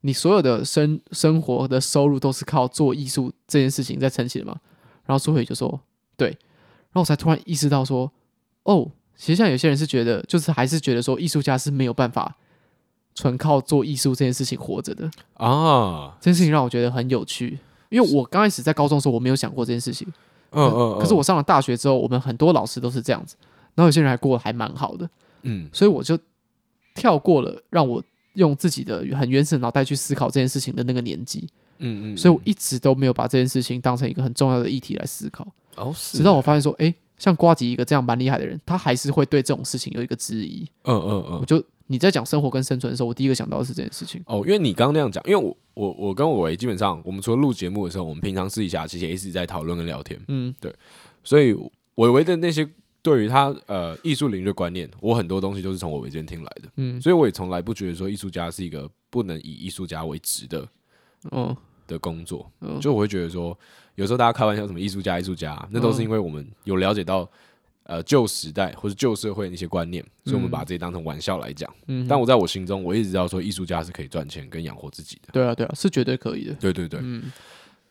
[0.01, 4.55] 你所有的生生活的收入都是靠做艺术这件事情在撑起的吗？
[5.05, 5.77] 然后苏伟就说
[6.15, 8.09] 对，然后我才突然意识到说，
[8.63, 12.37] 哦，其实像有些人是觉得，就是还是觉得说艺术家是没有办法
[13.15, 15.09] 纯靠做艺术这件事情活着的。
[15.35, 16.15] 啊。
[16.19, 20.07] 这件事情让我觉得很有趣，因为我刚开始在高中的时候我没有想过这件事情，
[20.51, 23.35] 嗯嗯，可是我上了大学之后，我们很多老师都是这样子，
[23.75, 25.09] 然后有些人还过得还蛮好的，
[25.43, 26.17] 嗯，所以我就
[26.95, 28.03] 跳过了让我。
[28.35, 35.45] 用自己的很原始的脑袋去思考这件事情的那个年纪，嗯嗯，所以我一直都没有把这件事情当成一个很重要的议题来思考。
[35.75, 40.65] 哦，直到我发现说，诶，像瓜吉一个这样蛮厉害的人，他还是会对这种事情有一个质疑。
[40.83, 44.23] 嗯嗯嗯，我就你在讲生活跟生存的时候，我第一个想到的是这件事情。
[44.25, 50.19] 哦，因为你刚刚那样讲，因为我我我跟我维基本上，我们除了录节目的时候，我们平常私底下其实也一直在讨论跟聊天。
[50.27, 50.73] 嗯，对，
[51.23, 51.53] 所以
[51.95, 52.69] 伟维的那些。
[53.01, 60.67] 对于他呃艺术领域的观念，我很多东西都是从我这边听来的，嗯，所以我也从来不觉得说艺术家是一个不能以艺术家为职的，
[61.31, 61.55] 哦，
[61.87, 63.57] 的工作，嗯，就我会觉得说，
[63.95, 67.27] 有时候大家开玩笑什么艺术家艺术家，那都是因为我们有了解到
[67.89, 77.31] 呃旧时代或者旧社会那些观念，所以我们把这些当成玩笑来讲，嗯，但我在我心中，我一直知道说艺术家是可以赚钱跟养活自己的，对啊对啊，是绝对可以的，对对对，嗯，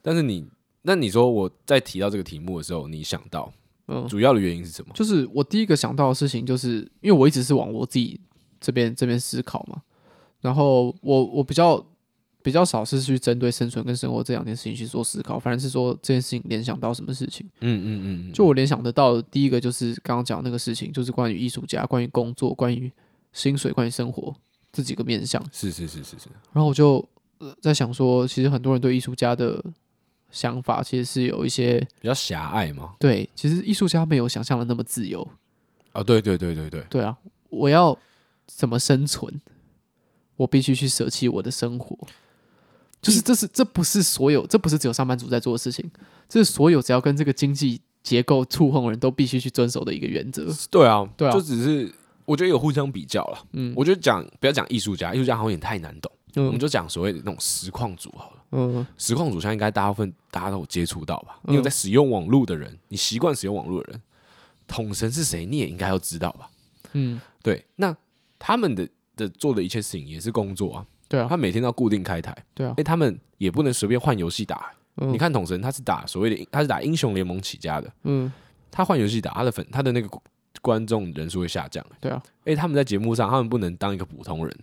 [0.01, 0.47] 但是你
[0.83, 3.53] 那你说我在提到这个题目的时候，你想到？
[3.91, 4.93] 嗯，主要的原因是什么？
[4.95, 8.21] 就是我第一个想到的事情，就是因为我一直是往我自己
[8.61, 9.83] 这边这边思考嘛。
[10.41, 11.85] 然后我我比较
[12.49, 17.47] 比较少是去针对生存跟生活这两件事情去做思考，反而是说这件事情联想到什么事情。
[17.61, 18.33] 嗯嗯嗯。
[18.33, 22.91] 就我联想得到的第一个就是刚刚讲那个事情，就是关于艺术家、关于工作、关于
[23.35, 24.35] 薪水、关于生活
[24.73, 25.45] 这几个面向。
[25.53, 26.29] 是是是是是。
[26.55, 27.07] 然后我就
[27.61, 29.63] 在想说，其实很多人对艺术家的。
[30.31, 32.95] 想法其实是有一些比较狭隘嘛。
[33.01, 35.27] 对，其实艺术家没有想象的那么自由。
[35.93, 36.85] 啊，对对对对对。
[36.91, 37.17] 对啊，
[37.49, 37.99] 我要
[38.47, 39.41] 怎么生存？
[40.37, 41.97] 我必须去舍弃我的生活。
[43.01, 45.89] 就是这是这不是所有，这不是只有上班族在做的事情，
[46.29, 50.47] 这是所有只要跟这个经济结构触碰的人都必须去遵守的一个原则。
[50.71, 51.93] 对啊，对啊，就只是
[52.25, 53.39] 我觉得有互相比较了。
[53.53, 56.11] 嗯，我觉得讲不要讲艺术家，艺术家好像也太难懂。
[56.35, 58.37] 嗯、我们就讲所谓的那种实况组好了。
[58.53, 61.39] 嗯，实况组现在应该大部分大家都有接触到吧？
[61.45, 64.03] 你有在使用网络的人，你习惯使用网络的人，
[64.67, 66.51] 统神是谁，你也应该要知道吧？
[66.93, 67.65] 嗯，对。
[67.77, 67.97] 那
[68.39, 70.87] 他们的的做的一切事情也是工作啊。
[71.09, 72.37] 对啊，他每天都要固定开台。
[72.55, 74.71] 对啊，哎，他们也不能随便换游戏打。
[74.97, 77.93] 嗯、你看统神，他是打所谓的，他是打英雄联盟起家的。
[78.03, 78.33] 嗯，
[78.71, 80.09] 他换游戏打，他的粉，他的那个
[80.61, 81.85] 观众人数会下降。
[82.01, 84.57] 对啊，哎，他们在节目上，他们不能当一个普通人。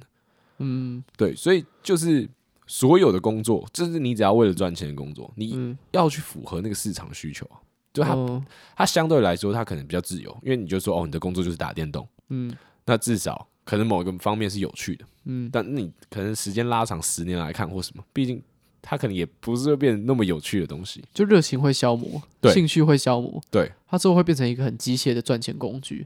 [0.60, 2.29] 嗯，对，所以就是
[2.67, 7.49] 所有的工作，就是你只要为了赚钱的工作，你要去符合那个市场需求。
[7.93, 8.43] 就他，
[8.75, 12.05] 他相对来说，他可能比较自由，因为你就说，哦，你的工作就是打电动。
[12.27, 12.53] 嗯，
[12.86, 15.06] 那至少可能某一个方面是有趣的。
[15.25, 18.41] 嗯，但你可能时间拉长十年来看或什么，毕竟。
[18.88, 26.06] 它可能也不是会变得那么有趣的东西，就热情会消磨，对兴趣会消磨，对，它之后会变成一个很机械的赚钱工具。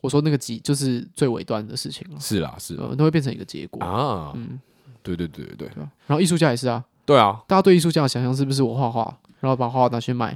[0.00, 4.32] 我说那个机就是最尾端的事情了，是啦，是，都会变成一个结果啊。
[4.34, 4.58] 嗯，
[5.02, 5.82] 对对对对对，对。
[6.06, 10.28] 然后艺术家也是啊，对啊，大家对艺术家的想象是不是我画画，然后把画拿去卖，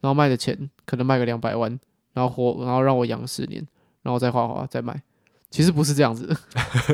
[0.00, 1.78] 然后卖的钱可能卖个两百万，
[2.12, 3.64] 然后活，然后让我养十年，
[4.02, 5.00] 然后再画画再卖。
[5.50, 6.36] 其实不是这样子的，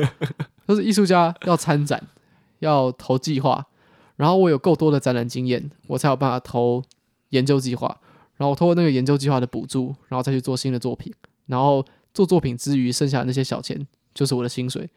[0.65, 2.01] 都是艺术家要参展。
[2.59, 3.65] 要投计划，
[4.15, 6.81] 然后我有够多的展览经验，我才有办法投
[7.31, 7.87] 研究计划。
[8.37, 11.13] 然后我通过那个研究计划的补助，然后再去做新的作品。
[11.47, 14.89] 然后做作品之余，剩下的那些小钱就是我的薪水。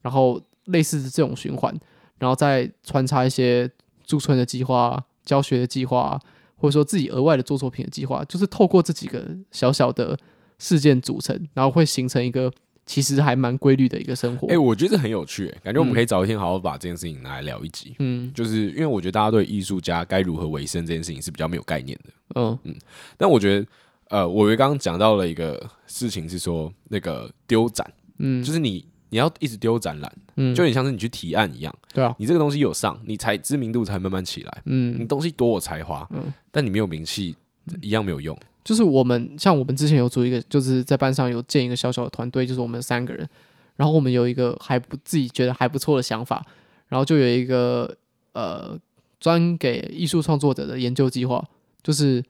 [0.00, 1.72] 然后类似这种循环，
[2.18, 3.70] 然后再穿插一些
[4.04, 6.20] 驻村的计划、教学的计划，
[6.56, 10.18] 或者说自己额外的做作品的计划，就是透过这几个小小的
[10.62, 12.52] 事件组成，然后会形成一个。
[12.84, 14.48] 其实还蛮规律的一个生活。
[14.48, 17.94] 哎、欸，我觉得这很有趣，感觉我们可以找一天好好把这件事情拿来聊一集。
[18.00, 22.10] 嗯，就是因为我觉得大家对艺术家该如何维生这件事情是比较没有概念的。
[22.34, 22.74] 嗯嗯，
[23.16, 23.66] 但我觉得，
[24.08, 37.36] 呃，我刚刚讲到了一个事情是说，那个丢展，嗯，就是你你要一直丢展览，嗯，就有点像是你去提案一样，对啊，你这个东西有上，你才知名度才慢慢起来，嗯，你东西多有才华，嗯，但你没有名气，
[37.80, 38.36] 一样没有用。
[38.64, 43.28] 就是我们像我们之前有组一个，就是在班上有建一个小小的团队，就是我们三个人，
[43.76, 46.46] 然后我们有一个还不自己觉得还不错的想法，
[46.88, 47.96] 然后就有一个
[48.34, 48.78] 呃
[49.18, 51.44] 专给艺术创作者的研究计划，
[51.82, 52.24] 就是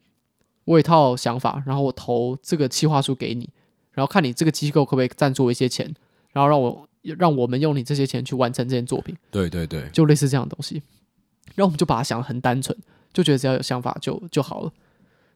[0.65, 3.51] 我有一套想法，然后我投这个企划书给你，
[3.93, 5.95] 然后看你这个机构可不可以赞助一些钱，
[6.33, 9.15] 然后让我让我们用你这些钱去完成这件作品。
[9.31, 10.77] 对对对，就类似这样的东西，
[11.55, 12.75] 然后我们就把它想得很单纯，
[13.13, 14.73] 就觉得只要有想法就就好了。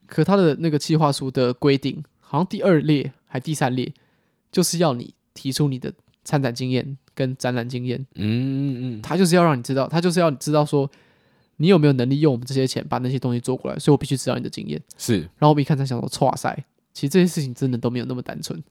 [0.06, 3.92] 可他的那个计划书的规定，好像第二列还第三列，
[4.50, 5.92] 就是要你提出你的
[6.24, 8.00] 参展经验跟展览经验。
[8.14, 10.90] 嗯嗯嗯，他就是要让你知道，他就是要你知道说，
[11.56, 13.78] 你有没有能力用我们这些钱把那些东西做过来。
[13.78, 14.80] 所以我必须知道你的经验。
[14.96, 16.56] 是，然后我们一看，才想说，哇塞，
[16.92, 18.62] 其实这些事情真的都没有那么单纯。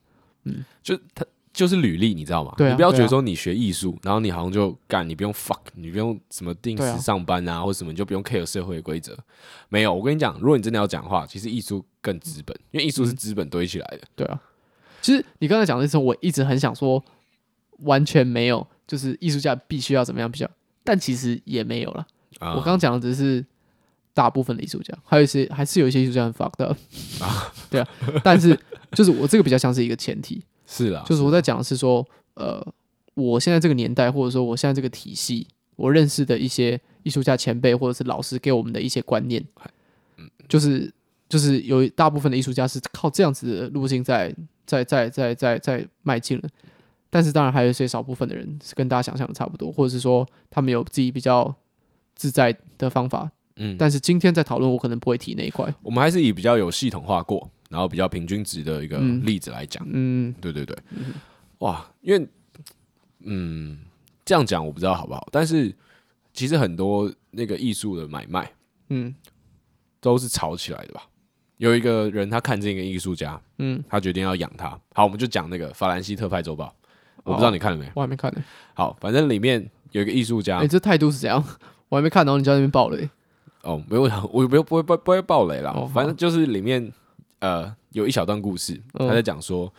[0.44, 1.24] 嗯，就他。
[1.56, 2.52] 就是履历，你知道吗？
[2.58, 9.16] 对啊，你不要觉得说你学艺术，然后你好像就干，你不用 fuck，你不用什么定时上班啊，或者什么，你就不用 care 社会的规则。
[9.70, 14.00] 没有，我跟你讲，如果你真的要讲的话，其实艺术更资本，因为艺术是资本堆起来的。
[14.14, 14.38] 对啊，
[15.00, 17.02] 其实你刚才讲的时候，我一直很想说，
[17.78, 20.46] 完全没有，就是艺术家必须要怎么样，比较，
[20.84, 22.06] 但其实也没有了。
[22.38, 23.42] 我刚刚讲的只是
[24.12, 26.76] 大部分的艺术家，还有一些还是有一些艺术家很 fucked up
[27.24, 27.88] 啊， 对啊，
[28.22, 28.58] 但是
[28.92, 30.44] 就是我这个比较像是一个前提。
[30.66, 32.60] 是啦，就是我在讲的是说，呃，
[33.14, 39.44] 我现在这个年代，或者说我现在这个体系，我认识的一些艺术家前辈或者是老师给我们的一些观念，
[40.16, 40.92] 嗯就是
[41.28, 44.34] 就是有大部分的艺术家是靠这样子的路径在
[44.66, 46.48] 在在在在在迈进了，
[47.10, 51.54] 但是当然还有一些少部分的人是跟大家想象的差不多，或者是说他们有自己比较
[52.14, 57.50] 自在的方法，嗯，但是今天在讨论，我可能不会提那一块，我们还是以比较有系统化过。
[57.76, 61.12] 然后比较平均值的一个例子来讲，嗯，对对对，嗯、
[61.58, 62.26] 哇，因为，
[63.20, 63.80] 嗯，
[64.24, 65.70] 这样讲我不知道好不好，但是
[66.32, 68.50] 其实很多那个艺术的买卖，
[68.88, 69.14] 嗯，
[70.00, 71.02] 都是炒起来的吧？
[71.58, 74.70] 有一个人他看见一个艺术家，嗯，他决定要养他。
[74.94, 76.74] 好，我们就讲那个法兰西特派周报，
[77.24, 77.92] 我不知道你看了没？
[77.94, 78.42] 我还没看呢。
[78.72, 81.44] 好，反正里面有一个艺术家，哎，这态度是怎样？
[81.90, 83.06] 我还没看，然后你在那边爆雷？
[83.64, 85.74] 哦，没有，我不会不会不会爆雷啦。
[85.76, 86.90] 哦、反正就是里面。
[87.40, 89.72] 呃，有一小段故事，他在讲说，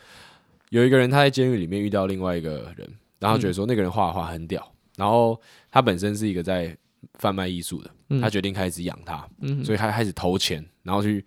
[0.70, 2.88] 有一个人他在监狱里面遇到另外一个人，
[3.20, 5.40] 然后觉得说那个人画的画很屌，然后
[5.72, 6.78] 他本身是一个在
[7.16, 7.92] 贩卖艺术的，
[8.22, 9.28] 他决定开始养他，
[9.64, 11.26] 所以他开始投钱，然后去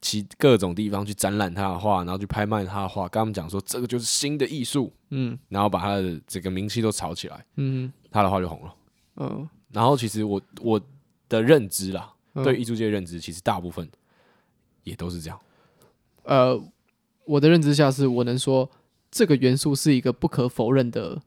[0.00, 8.74] 其各种地方去展览他的画，然后去拍卖他的画，跟他们讲说这个就是新的艺术，嗯，然后把他的这个名气都炒起来，嗯，他的画就红了，
[9.16, 10.80] 嗯，然后其实我我
[11.28, 13.88] 的认知啦，对艺术界的认知，其实大部分。
[14.88, 15.38] 也都是这样，
[16.24, 16.60] 呃，
[17.24, 18.68] 我的认知下是我能说
[19.10, 21.20] 这个元素是一个不可否认的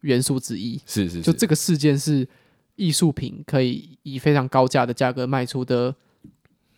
[0.00, 0.80] 元素之一。
[0.86, 2.28] 是是是，就这个事件是
[2.76, 5.94] 艺术品可以以非常高价的价格卖出的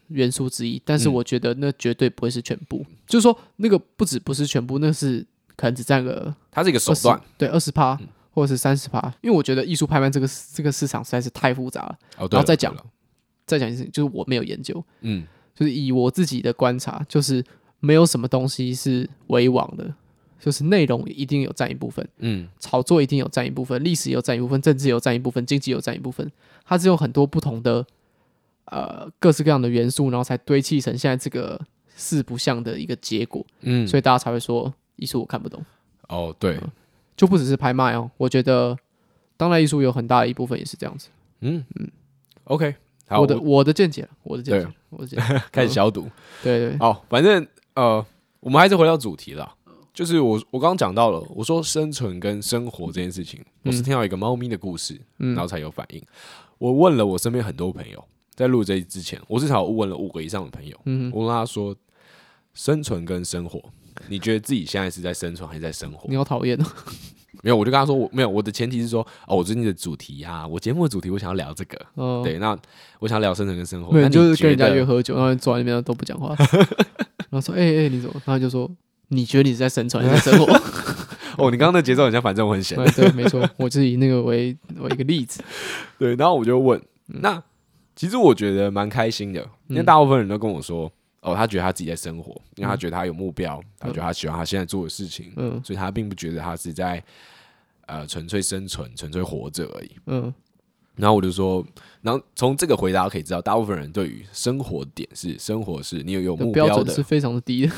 [0.09, 2.85] 元素之一，但是我觉得那绝对不会是全部。
[2.88, 7.99] 嗯、就是说，那个不止不是全部，那是可能只占个，它是一个手段，对，二十趴
[8.31, 9.01] 或者是三十趴。
[9.23, 11.99] 因为我觉得艺术拍卖这个这个市场实在是太复杂了。
[12.19, 12.77] 哦、然后再讲，
[13.47, 17.45] 再讲一次，就是我没有研究，嗯，就是以我自己的观察，就是。
[17.79, 19.95] 没有什么东西是为王的，
[20.40, 26.29] 就是内容一定有占一部分，嗯，炒作一定有占一部分，历史有占一部分，政治有占一部分，经济有占一部分，
[26.64, 27.87] 它是有很多不同的
[28.64, 31.61] 呃各式各样的元素，然后才堆砌成现在这个
[31.95, 35.62] 四不像的一个结果，嗯，所以大家才会说艺术我看不懂。
[36.09, 36.71] 哦，对，嗯，
[37.14, 38.77] 就不只是拍卖哦，我觉得
[39.37, 41.88] 当代艺术有很大的一部分也是这样子，嗯嗯
[42.45, 42.75] ，OK，
[43.07, 46.09] 好，我的我的见解，我的见解，我的见解， 开始消毒，
[46.42, 47.47] 对对，好，反正。
[47.77, 48.03] 呃，
[48.40, 49.55] 我们还是回到主题了，
[49.92, 56.03] 就是我我刚刚讲到了，我说生存跟生活这件事情，我是听到一个猫咪的故事，嗯、然后才有反应。
[56.57, 58.03] 我问了我身边很多朋友，
[58.35, 61.77] 在录这之前，我至少问了五个以上的朋友，嗯、我问他说，
[62.55, 63.62] 生存跟生活，
[64.09, 66.09] 你觉得自己现在是在生存还是在生活？
[66.09, 66.64] 你好讨厌哦。
[67.47, 72.59] 没有，我就跟他说，我没有，我的前提是说，哦，我最近的主题啊，我节目的主题，我想要聊这个，哦、对，那
[72.99, 76.35] 我想聊生存跟生活，对，就是跟人家约喝酒，然后坐在那边都不讲话，
[77.31, 78.21] 然后说，哎、欸、哎、欸，你怎么？
[78.25, 78.69] 然后就说，
[79.11, 80.53] 你觉得你是在生存还是在生活？
[81.39, 85.41] 哦，你刚刚的节奏很像，反正我很闲，对，没错，我就以那个为为一个例子，
[86.01, 87.41] 对，然后我就问，那
[87.95, 90.91] 其实我觉得蛮开心的，因为大部分人都跟我说。
[91.23, 97.03] 哦，他觉得他自己在生活，因为他觉得他有目标，嗯、他觉得他喜欢他现在做的事情，嗯，所以他并不觉得他是在
[97.87, 100.33] 呃纯粹生存、纯粹活着而已，嗯。
[100.96, 101.62] 然后我就说，
[102.01, 107.72] 然后从这个回答可以知道，大部分人对于生活点是生活是你有有目标的，是非常的低的，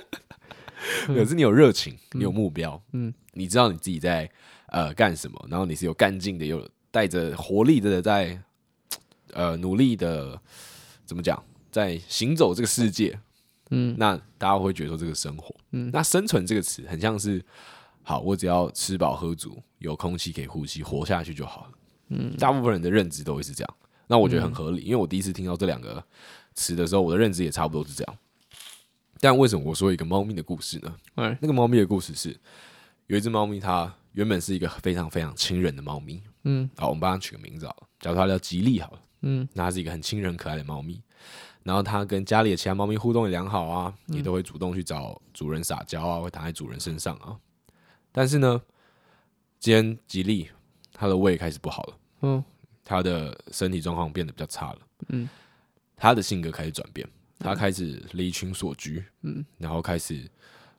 [1.06, 4.30] 可是你有热情，你有目标，嗯，你知道你自己在
[4.66, 8.38] 呃干什么，然后你是有干劲的，有带着活力的在
[9.32, 10.38] 呃努力的，
[11.06, 11.42] 怎么讲？
[11.72, 13.18] 在行走这个世界，
[13.70, 17.42] 嗯，那大家会觉得说这个生活，嗯，那生存这个词很像是，
[18.10, 21.70] 好，我只要吃饱喝足，有空气可以呼吸，活下去就好了，
[22.08, 23.76] 嗯，大部分人的认知都会是这样，
[24.08, 26.04] 那我觉得很合理，因为我第一次听到这两个
[26.54, 28.18] 词的时候，我的认知也差不多是这样。
[29.20, 30.92] 但为什么我说一个猫咪的故事呢？
[31.18, 32.36] 嗯，那个猫咪的故事是，
[33.06, 41.00] 有一只猫咪，它原本是一个非常非常亲人的猫咪，嗯，好，我们帮它取个名字好了，假如它叫吉利好了，嗯，那它是一个很亲人可爱的猫咪。
[41.62, 47.38] 然后它跟家里的其他猫咪互动也良好啊，也都会主动去找主人撒娇啊，会躺在主人身上啊。
[48.12, 48.60] 但是呢，
[49.58, 50.48] 今天吉利
[50.92, 52.44] 他的胃开始不好了，嗯，
[52.84, 55.28] 他的身体状况变得比较差了，嗯，
[55.96, 60.28] 他的性格开始转变，他开始离群所居，嗯，然后开始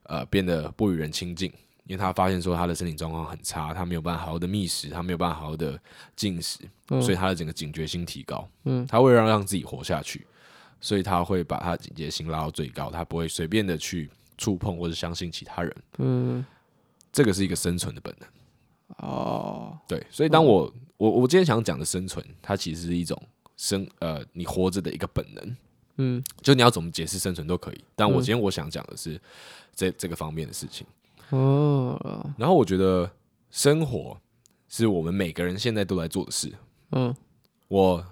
[0.03, 1.51] 呃变得不与人亲近，
[1.85, 5.79] 因为他发现说他的身体状况很差，他没有办法好好的觅食，他没有办法好好的
[6.15, 10.25] 进食，所以他的整个警觉性提高，嗯，它会让让自己活下去。
[10.83, 15.75] 所以他会把他警戒心拉到最高，他不会随便的去触碰或者相信其他人。
[15.99, 16.43] 嗯，
[17.11, 18.29] 这个是一个生存的本能。
[18.97, 23.21] 哦，对，所以当我、嗯、我我今天想讲的生存，它其实是一种
[23.57, 25.57] 生呃你活着的一个本能。
[25.97, 29.19] 嗯，就你要怎么解释生存都可以，但我今天我想讲的是
[29.75, 30.87] 这这个方面的事情。
[31.29, 33.09] 哦，然后我觉得
[33.49, 34.19] 生活
[34.67, 36.51] 是我们每个人现在都在做的事。
[36.91, 37.15] 嗯，
[37.67, 38.03] 我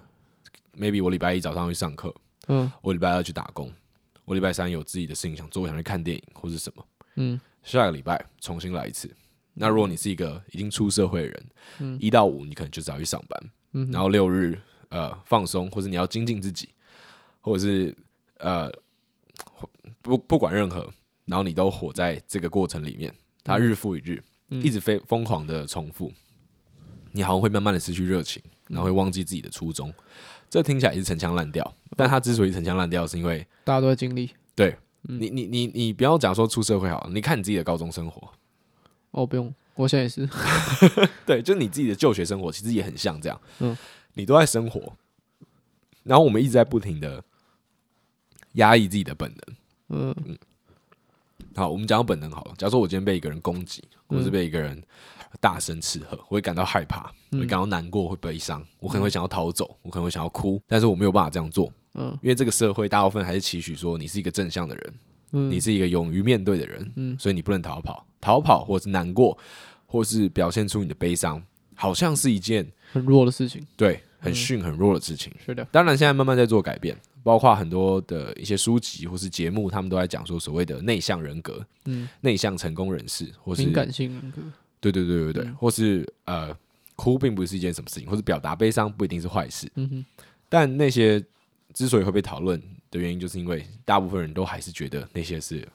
[0.78, 2.14] maybe 我礼拜一早上去上课。
[2.48, 3.72] 嗯，我礼拜二去打工，
[4.24, 6.84] 我礼拜三有自己的事情想做，我想去看电影或是什么。
[7.16, 9.14] 嗯，下个礼拜重新来一次。
[9.54, 11.46] 那如果你是一个已经出社会的人，
[11.80, 16.70] 嗯，一到五你可能就只要去上班，嗯，然后六日呃放松，或者你要精进自己，
[17.40, 17.94] 或者是
[18.38, 18.72] 呃
[20.00, 20.88] 不不管任何，
[21.26, 26.12] 然后你都活在这个过程里面，它日复一日，嗯，一直非疯狂的重复，
[27.12, 29.92] 你好像会慢慢的失去热情，然后会忘记自己的初衷。
[30.48, 34.30] 这听起来也是陈腔滥调，但他之所以陈腔滥调，是因为大家都在经历。
[34.54, 34.76] 对，
[35.08, 38.30] 嗯、你，你，你，你不要讲说出社会好了，你看你自己的高中生活。
[39.12, 40.28] 哦，不用，我现在也是。
[41.26, 43.40] 对，就你自己的就学生活，其实也很像这样。
[43.60, 43.76] 嗯，
[44.14, 44.92] 你都在生活，
[46.02, 47.22] 然后我们一直在不停的
[48.52, 49.56] 压抑自己的本能。
[50.00, 50.38] 嗯嗯。
[51.56, 52.54] 好，我们讲到本能好了。
[52.56, 54.82] 假如说我今天被一个人攻击，或者是被一个人。
[55.38, 64.94] 大声斥喝，我会感到害怕，会感到难过，会悲伤，我可能会想要逃走，我可能会想要哭，但是我没有办法这样做，嗯，因为这个社会大部分还是期许说你是一个正向的人，
[65.32, 69.36] 嗯，你是一个勇于面对的人，嗯，所以你不能逃跑，逃跑或是难过，
[69.86, 71.42] 或是表现出你的悲伤，
[71.74, 75.64] 好像是一件很弱的事情，对，很逊很弱的事情，是的。
[75.72, 84.42] 当然，现在慢慢在做改变，包括很多的一些书籍或是节目，他们都在讲说所谓的内向人格，嗯，内向成功人士或是敏感性人格。
[84.80, 86.56] 对对对对对，或是呃，
[86.96, 89.70] 哭并不是一件什么事情，或是表达悲伤不一定是坏事。
[89.74, 90.04] 嗯哼。
[90.48, 91.22] 但那些
[91.74, 92.60] 之所以会被讨论
[92.90, 95.66] 的原因，就是因为大部分人都还是觉得那些是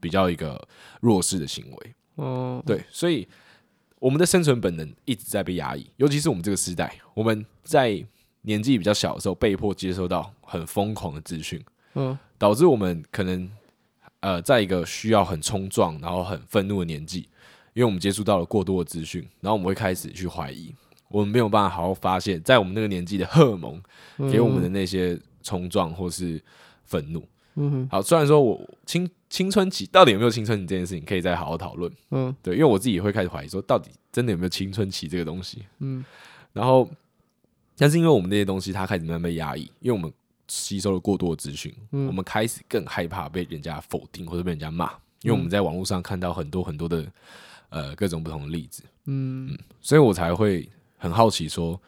[0.00, 0.66] 比较一个
[1.00, 1.94] 弱势的行为。
[2.16, 2.62] 哦。
[2.66, 3.26] 对，所以
[3.98, 8.04] 我们的生存本能一直在被压抑，尤其是我们这个时代，我们在
[8.42, 11.62] 年纪比较小的时候，被迫接收到很疯狂的资讯，
[11.94, 13.50] 嗯，导致我们可能
[14.20, 17.28] 呃，在一个需要很冲撞，然后很愤怒的年纪。
[17.74, 20.74] 因为我们接触到了过多的资讯，然后我们会开始去怀疑，
[21.12, 23.80] 我们没有办法好好发现，在我们那个年纪的荷尔蒙
[24.30, 26.42] 给我们的那些冲撞或是
[26.84, 27.22] 愤怒。
[27.54, 31.92] 嗯哼，好，虽然说我青青春期到底有没有青春期这件事情，可以再好好讨论。
[32.10, 35.62] 嗯，对，因为我自己也会开始怀疑，说到底真的有没有青春期这个东西？
[35.80, 36.02] 嗯，
[36.52, 36.88] 然后，
[37.76, 40.10] 但是因为我们那些东西它开始慢慢被压抑，因为我们
[40.48, 44.90] 吸收了过多的资讯，嗯，我们开始更害怕被人家否定或者被人家骂，
[45.20, 47.06] 因为我们在网络上看到很多很多的。
[47.74, 50.68] 呃，各种不同的例子，嗯，嗯，所以我才会
[51.02, 51.80] 很好奇说，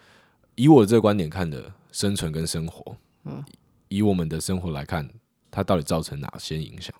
[0.57, 3.45] 以我的这个观点看的生存跟生活，嗯，
[3.87, 5.09] 以我们的生活来看，
[5.53, 6.93] 它到底造成哪些影响？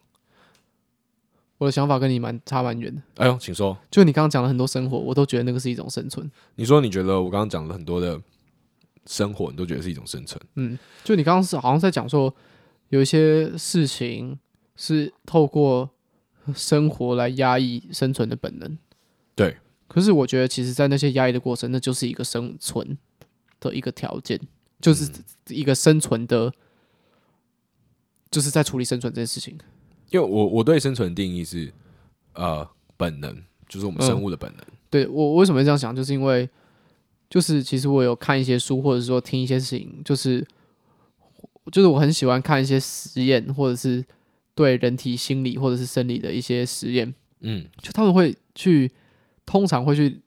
[1.59, 3.03] 我的想法跟你蛮差蛮远的。
[3.17, 3.77] 哎呦，请说。
[3.91, 6.31] 就你刚刚讲了很多生活，我都觉得那个是一种生存。
[6.55, 8.21] 你说你觉得我刚刚讲了很多的
[9.07, 10.41] 生活，你都觉得是一种生存？
[10.55, 12.33] 嗯，就你刚刚是好像在讲说，
[12.91, 14.39] 有一些事情
[14.77, 15.91] 是透过。
[16.55, 18.77] 生活来压抑生存的本能，
[19.35, 19.57] 对。
[19.95, 22.99] 可是我觉得，其实，在那些压抑的过程，那就是一个生存
[23.61, 24.41] 的一个条件，
[24.81, 25.09] 就是
[25.47, 26.53] 一个生存的，
[28.29, 29.57] 就是在处理生存这件事情。
[30.11, 31.73] 因为我我对生存的定义是，
[32.33, 34.61] 呃，本能，就是我们生物的本能。
[34.63, 36.51] 嗯、对我为什么会这样想，就是因为，
[37.31, 40.45] 就是其实我有看一些书，或者说听一些事情，就是，
[41.71, 44.05] 就是我很喜欢看一些实验，或者是。
[44.57, 48.89] 对人体心理或者是生理的一些实验，嗯，就他们会去，
[49.47, 50.21] 通常会去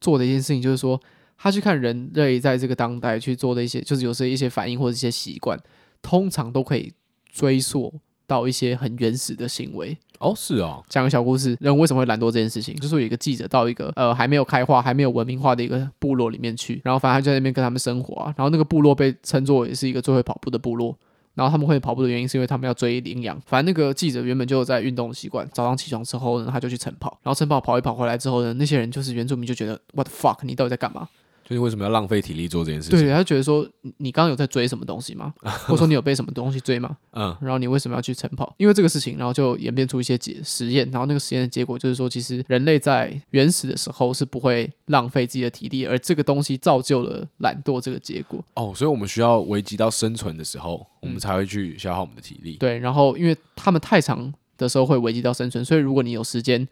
[0.00, 1.00] 做的一件事情，就是说，
[1.36, 5.58] 他去看人类在这个当代去做的一些，就是有时候一些反应或者一些习惯，
[6.02, 6.92] 通常都可以
[7.30, 7.94] 追溯
[8.26, 9.96] 到一些很原始的行为。
[10.18, 20.98] 哦，是哦，讲个小故事，人为什么会懒惰这件事情，就是有一个记者到一个呃还没有开化、还没有文明化的一个部落里面去，然后反正他就在那边跟他们生活啊，然后那个部落被称作也是一个最会跑步的部落。
[21.38, 23.40] 然后他们会跑步的原因是因为他们要追羚羊。
[23.46, 27.16] 反正那个记者原本就有在运动的习惯，早上起床之后呢，他就去晨跑。
[27.22, 31.08] 然后晨跑跑一跑回来之后呢，那些人就是原住民就觉得 What the fuck，你到底在干嘛？
[31.48, 32.98] 就是为什么要浪费体力做这件事情？
[32.98, 35.32] 对，他就觉得说，你刚刚有在追什么东西吗？
[35.40, 36.94] 或者说你有被什么东西追吗？
[37.12, 38.54] 嗯，然后你为什么要去晨跑？
[38.58, 48.44] 因为这个事情，然后就演变出一些解实验，然后那个实验的结果就是说，其实人类在原始的时候是不会浪费自己的体力，而这个东西造就了懒惰这个结果。
[48.52, 52.56] 哦，所以我们需要危及到生存的时候，我们才会去消耗我们的体力。
[52.58, 56.68] 对，然后因为他们太长的时候会危及到生存，所以如果你有时间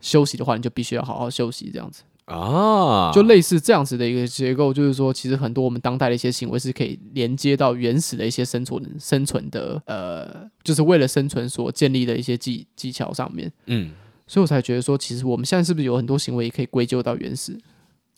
[0.00, 2.04] 休息的话，你就必须要好好休息，这样子。
[2.26, 13.52] 啊，就类似这样子的一个结构，就是说，其实很多我们当代的一些行为是可以连接到原始的一些生存、生存的，呃，就是为了生存所建立的一些技技巧上面。
[13.66, 13.90] 嗯，
[14.26, 17.60] 所以我才觉得说，其实我们现在是不是有很多行为也可以归咎到原始，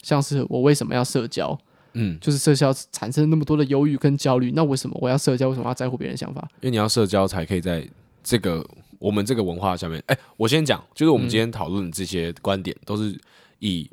[0.02, 1.58] 像是我为什么要社交？
[1.94, 5.48] 嗯，就是社交产生那么多的忧郁跟焦虑，那为什么我要社交？
[5.48, 6.46] 为什么要在乎别人的想法？
[6.60, 7.84] 因为你要社交才可以在
[8.22, 8.64] 这个
[9.00, 9.98] 我们这个文化下面。
[10.06, 13.18] 哎、欸，我先讲，就是我们今天讨论的这些观点都是。
[13.58, 13.88] 以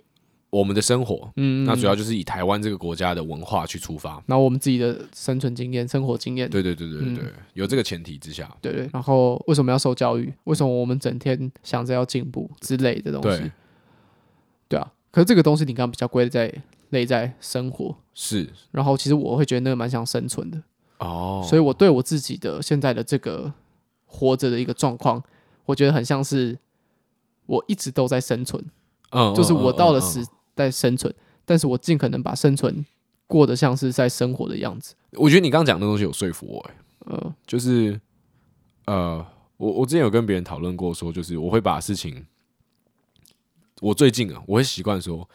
[0.49, 8.89] 我们的生活，嗯，那主要就是以台湾这个国家的文化去出发，然后我们自己的生存经验、生活经验，对对对对对，有这个前提之下，对对。
[8.93, 10.31] 然后为什么要受教育？
[10.43, 13.39] 为什么我们整天想着要进步之类的东西？
[13.39, 13.51] 对，
[14.69, 14.91] 对啊。
[15.09, 16.53] 可是这个东西你刚刚比较归在
[16.91, 20.61] 类在生活是，然后其实我会觉得那个蛮像生存的
[20.99, 23.51] 哦，所以我对我自己的现在的这个
[24.05, 25.23] 活着的一个状况，
[25.65, 26.59] 我觉得很像是
[27.47, 28.63] 我一直都在生存。
[29.13, 31.13] 嗯，就是我到了时代生存，
[31.45, 32.85] 但是我尽可能把生存
[33.27, 34.95] 过得像是在生活的样子。
[35.13, 36.75] 我觉得你刚刚讲的东西有说服我，欸，
[37.07, 37.99] 嗯，就是
[38.85, 39.25] 呃，
[39.57, 42.25] 我我之前有跟别人讨论过，说就是我会把事情，
[43.81, 45.29] 我最近啊，我会习惯说，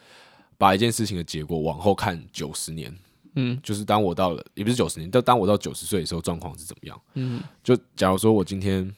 [0.57, 2.93] 把一件事情的结果往后看九十年，
[3.35, 7.01] 嗯，就是当我到了，也不是九十年，但当我到九十岁的时候，状况是怎么样？
[7.13, 8.93] 嗯，就假如说我今天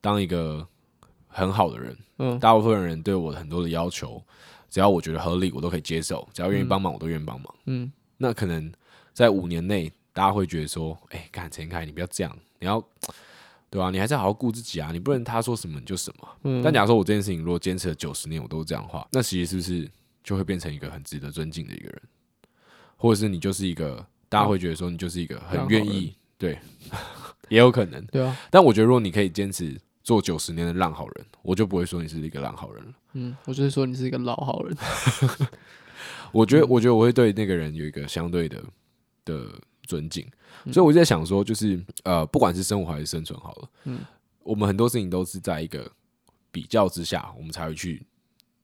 [0.00, 0.66] 当一个。
[1.38, 4.20] 很好的人，嗯，大部分人对我很多的要求，
[4.68, 7.54] 只要我觉得合理，我都可以接受；只要愿意帮忙，我都愿意帮忙。
[7.66, 8.70] 嗯，那可能
[9.12, 12.82] 在五年内，大家会觉得说：“哎，看陈凯，你不要这样，你要
[13.70, 13.90] 对啊？
[13.90, 19.90] 你还是好好顾自己啊，你不能他说什么你就什么。”嗯，但假如说我这件事情如果坚持了九十年，我都是这样的话，那其实是不是
[20.24, 22.02] 就会变成一个很值得尊敬的一个人，
[22.96, 26.58] 或者是你就是一个大家会觉得说你就是一个很愿意对，
[27.48, 28.36] 也有可能对啊。
[28.50, 29.80] 但我觉得如果你可以坚持。
[30.08, 32.92] 做九十年的烂好人，我就不会说你是一个烂好人了。
[33.12, 34.74] 嗯，我就会说你是一个老好人。
[36.32, 38.64] 我觉得，我觉得我会对那个人有一个相对的
[39.26, 40.26] 的尊敬，
[40.72, 44.00] 所以我就在想说，就是呃，不管是生活还是生存，好了，嗯，
[44.44, 45.92] 我们很多事情都是在一个
[46.50, 48.06] 比较之下，我们才会去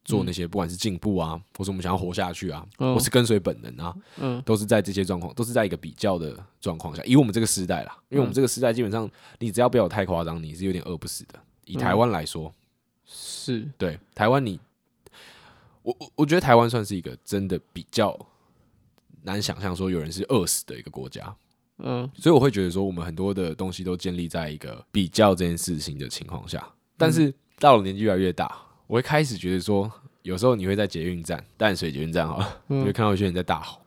[0.05, 7.03] 做那些，不管是进步啊，或是我们想要活下去啊，或是跟随本能啊，嗯，都是在这些状况，都是在一个比较的状况下。
[7.05, 11.41] 以我们这个时代啦，因为我们这个时代基本上，你只要不要太夸张，你是有点饿不死的。
[11.65, 12.55] 以台湾来说，
[13.07, 14.61] 是对台湾你。
[15.83, 18.19] 我我我觉得台湾算是一个真的比较
[19.23, 21.37] 难想象说有人是饿死的一个国家，
[21.77, 26.67] 嗯，所以我会觉得说我们很多的东西都建立在一个比较这件事情的情况下。
[26.97, 28.57] 但是到了年纪越来越大，
[28.95, 29.91] 我会开始觉得说，
[30.23, 33.81] 有时候你会在捷运站淡水捷运站好了，你会看到有些人在大吼，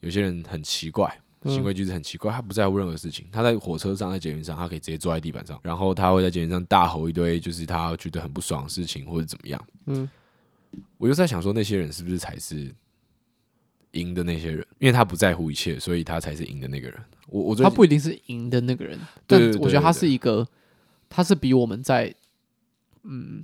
[0.00, 10.06] 有些人很奇怪，行为举止很奇怪，他不在乎任何事情，他在火车上在捷运上，他可以直接坐在地板上，然后他会在捷运上大吼一堆，就是他觉得很不爽的事情或者怎么样，嗯。
[10.98, 12.70] 我就在想说，那些人是不是才是
[13.92, 14.58] 赢的那些人？
[14.78, 17.02] 因为他不在乎一切，所以他才是赢的那个人。
[17.28, 20.46] 我我觉得他不一定是赢的那个人，但我觉得他是一个，
[21.08, 22.14] 他是比我们在
[23.04, 23.42] 嗯，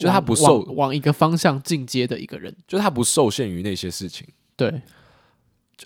[0.00, 4.26] 就他不受往，往一个方向进阶的一个人，就他不受限于那些事情。
[4.56, 4.82] 对，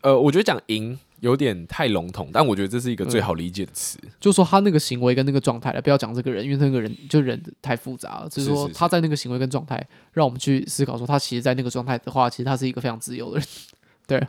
[0.01, 0.99] 呃，我觉得讲赢。
[1.21, 8.29] 有点太笼统，但我觉得这是一个最好理解的词，嗯，就是说他那个行为跟那个状态了，不要讲这个人，因为那个人就人太复杂了。
[8.29, 13.49] 就是说他在那个行为跟状态，让我们去思考说，他其实，在那个状态的话，其实他是一个非常自由的人。
[14.07, 14.29] 对，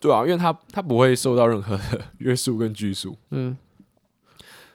[0.00, 3.14] 对啊，因为他他不会受到任何的 约束跟拘束。
[3.32, 3.54] 嗯，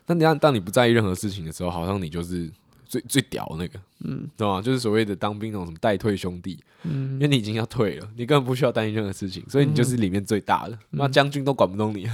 [0.06, 2.52] 那你当，当你不在意任何事情的时候，好像你就是。
[2.86, 4.62] 最最屌的那个，嗯，懂吗？
[4.62, 12.08] 就是所谓的当兵那种什么带退兄弟，嗯，因为你已经要退了，你根本不需要担心任何事情，所以你就是里面最大的，那将军都管不动你，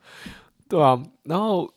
[0.68, 1.00] 对啊。
[1.22, 1.72] 然后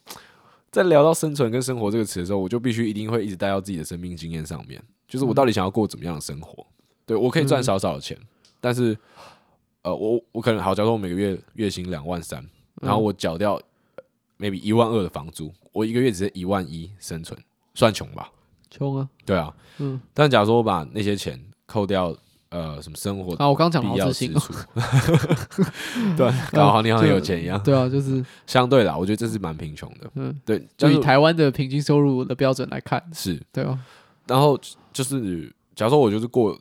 [0.72, 6.66] 在聊到生存跟生活这个词的时候，我就必须一定会一直带到自己的生命经验上面，就是我到底想要过怎么样的生活？
[7.06, 8.18] 对，我可以赚少少的钱，
[8.60, 8.98] 但是
[9.84, 12.44] 呃，我我可能好，假如说我每个月月薪两万三，
[12.82, 13.62] 然后我缴掉
[14.40, 17.38] maybe 一万二的房租，我一个月只是一万一生存。
[17.74, 18.30] 算穷吧，
[18.70, 22.16] 穷啊，对啊，嗯，但假如说我把那些钱扣掉，
[22.50, 24.32] 呃，什么生活啊，我刚讲 好自信，
[26.16, 28.24] 对，搞好你好像有钱一样，对啊，就是。
[28.46, 33.42] 相对啦，我觉得这是蛮贫穷的，嗯，对，就以台湾的平均收入的标准来看，是。
[33.52, 33.80] 对啊，
[34.28, 34.60] 然后
[34.92, 36.52] 就是假如说我就是过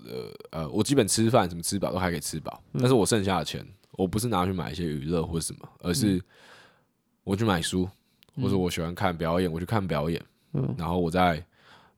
[0.51, 6.23] 呃呃，我基本吃饭什么吃饱都还可以吃饱，但是我剩下的钱，我不是拿去买一些娱乐或者什么，而是
[7.25, 7.87] 我去买书，
[8.41, 10.23] 或者我喜欢看表演，我去看表演。
[10.55, 11.45] 嗯，然后我在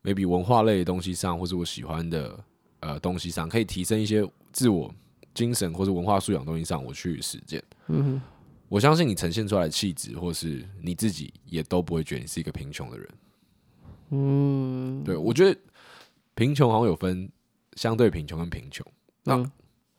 [0.02, 2.38] maybe 文化类的东西上，或是我喜欢的
[2.80, 4.94] 呃东西上，可以提升一些自我
[5.32, 7.62] 精神或者文化素养东西上，我去实践。
[7.88, 8.22] 嗯哼，
[8.68, 13.08] 我相信你呈现出来的气质，或是你自己也都不会觉得你是一个贫穷的人。
[14.10, 15.60] 嗯，对，我觉得
[16.34, 17.28] 贫穷好像有分
[17.74, 18.86] 相对贫穷跟贫穷。
[19.24, 19.42] 那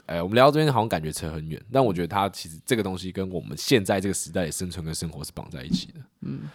[0.05, 5.99] 哎、嗯，我们聊到这边好像感觉扯很远，但我觉得它其实这个东西跟我们现在这个时代的生存跟生活是绑在一起的。
[6.21, 6.49] 嗯，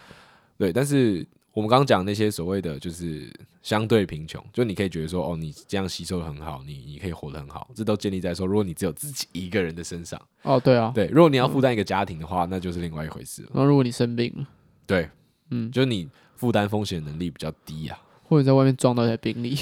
[0.57, 1.27] 对，但是。
[1.53, 3.29] 我们刚刚讲那些所谓的就是
[3.61, 10.19] 相对贫穷，就你可以觉得说，哦，你这样吸收的很好，你你可以活得很好，这都建立在说，如果你只有自己一个人的身上。
[10.43, 13.49] 哦，对啊，对，如果你要负担一个家庭的话，嗯、那就是另外一回事了。
[13.53, 14.47] 那如果你生病了，
[14.87, 15.09] 对，
[15.49, 19.53] 嗯，就是你负担风险能力比较低啊，或者在外面撞到一台宾利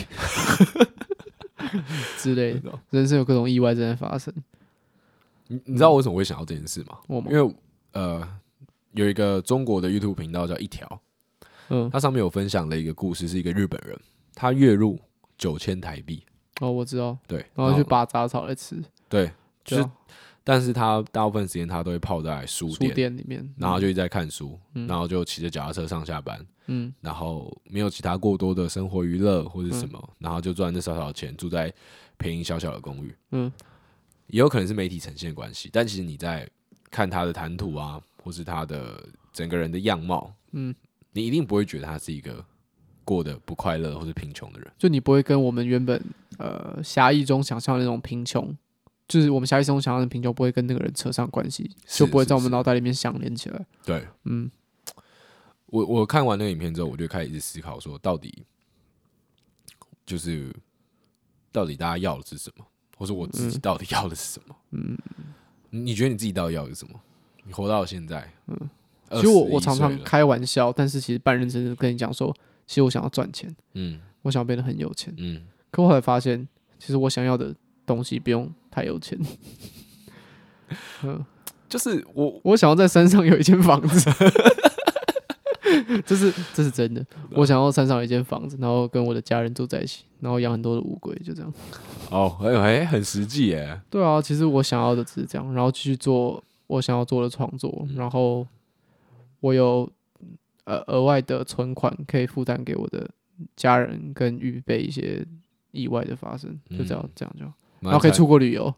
[2.19, 4.31] 之类的，人生有各种意外正在发生。
[5.47, 6.99] 你你知道我为什么会想到这件事吗？
[7.07, 7.55] 嗯、因为
[7.93, 8.29] 呃，
[8.91, 11.01] 有一个中国的 YouTube 频道叫一条。
[11.69, 13.99] 嗯，他上面有分享了一个故事，是一个日本人，
[14.35, 14.99] 他月入
[15.37, 16.23] 九千台币。
[16.61, 17.17] 哦，我知道。
[17.27, 18.81] 对，然后去拔杂草来吃。
[19.07, 19.31] 对，
[19.63, 19.89] 就是，
[20.43, 26.45] 但是他大部分时间他都会泡在书店，书店里面，然后就一直在看书，嗯、然后就骑着脚踏车上下班。
[26.71, 31.73] 嗯，然后没有其他过多的生活娱乐或者什么，嗯、然后就赚这少少钱，住在
[32.17, 33.15] 便宜小小的公寓。
[33.31, 33.51] 嗯，
[34.27, 36.47] 也有可能是媒体呈现关系，但其实你在
[36.91, 39.01] 看他的谈吐啊，或是他的
[39.31, 40.75] 整个人的样貌，嗯。
[41.11, 42.45] 你一定不会觉得他是一个
[43.03, 45.99] 过得不快乐或者贫穷的人，就你不会跟我们原本
[46.37, 48.55] 呃狭义中想象的那种贫穷，
[49.07, 53.65] 就是我们狭义中想象的贫穷，不会跟那个人扯上关系，就不会在我们脑袋里面相连起来。
[53.83, 54.51] 对，嗯，
[55.65, 58.45] 我我看完那个影片之后，我就开始一直思考说，到底
[60.05, 60.55] 就是
[61.51, 64.55] 到底大家要的是什么，或者我自己到底要的是什么？
[64.71, 64.95] 嗯，
[65.71, 66.99] 你觉得你自己到底要的是什么？
[67.43, 68.69] 你活到现在，嗯。
[69.11, 72.35] 其实我我常常开玩笑，但是其实半认真的跟你讲说，
[72.67, 75.41] 其实我想要赚钱，嗯，我想要变得很有钱，嗯，
[75.71, 76.47] 可我后来发现，
[76.77, 77.53] 其实我想要的
[77.85, 79.17] 东西不用太有钱，
[81.03, 81.25] 嗯，
[81.67, 84.09] 就是我 我想要在山上有一间房子，
[86.05, 87.05] 这是这是真的。
[87.31, 91.53] 我想要山上有一间房子，然后跟我的家人住在一起，然后养很多的乌龟，就这样。
[92.09, 93.79] 哦，哎哎，很实际耶。
[93.89, 98.45] 对啊，其实我想要的只是这样，然后继续做我想要做的创作，然后
[99.39, 99.89] 我有
[100.65, 103.09] 呃额外的存款可以负担给我的
[103.55, 105.25] 家人，跟预备一些
[105.71, 107.45] 意外的发生，就这样这样就，
[107.81, 108.73] 然后可以出国旅游。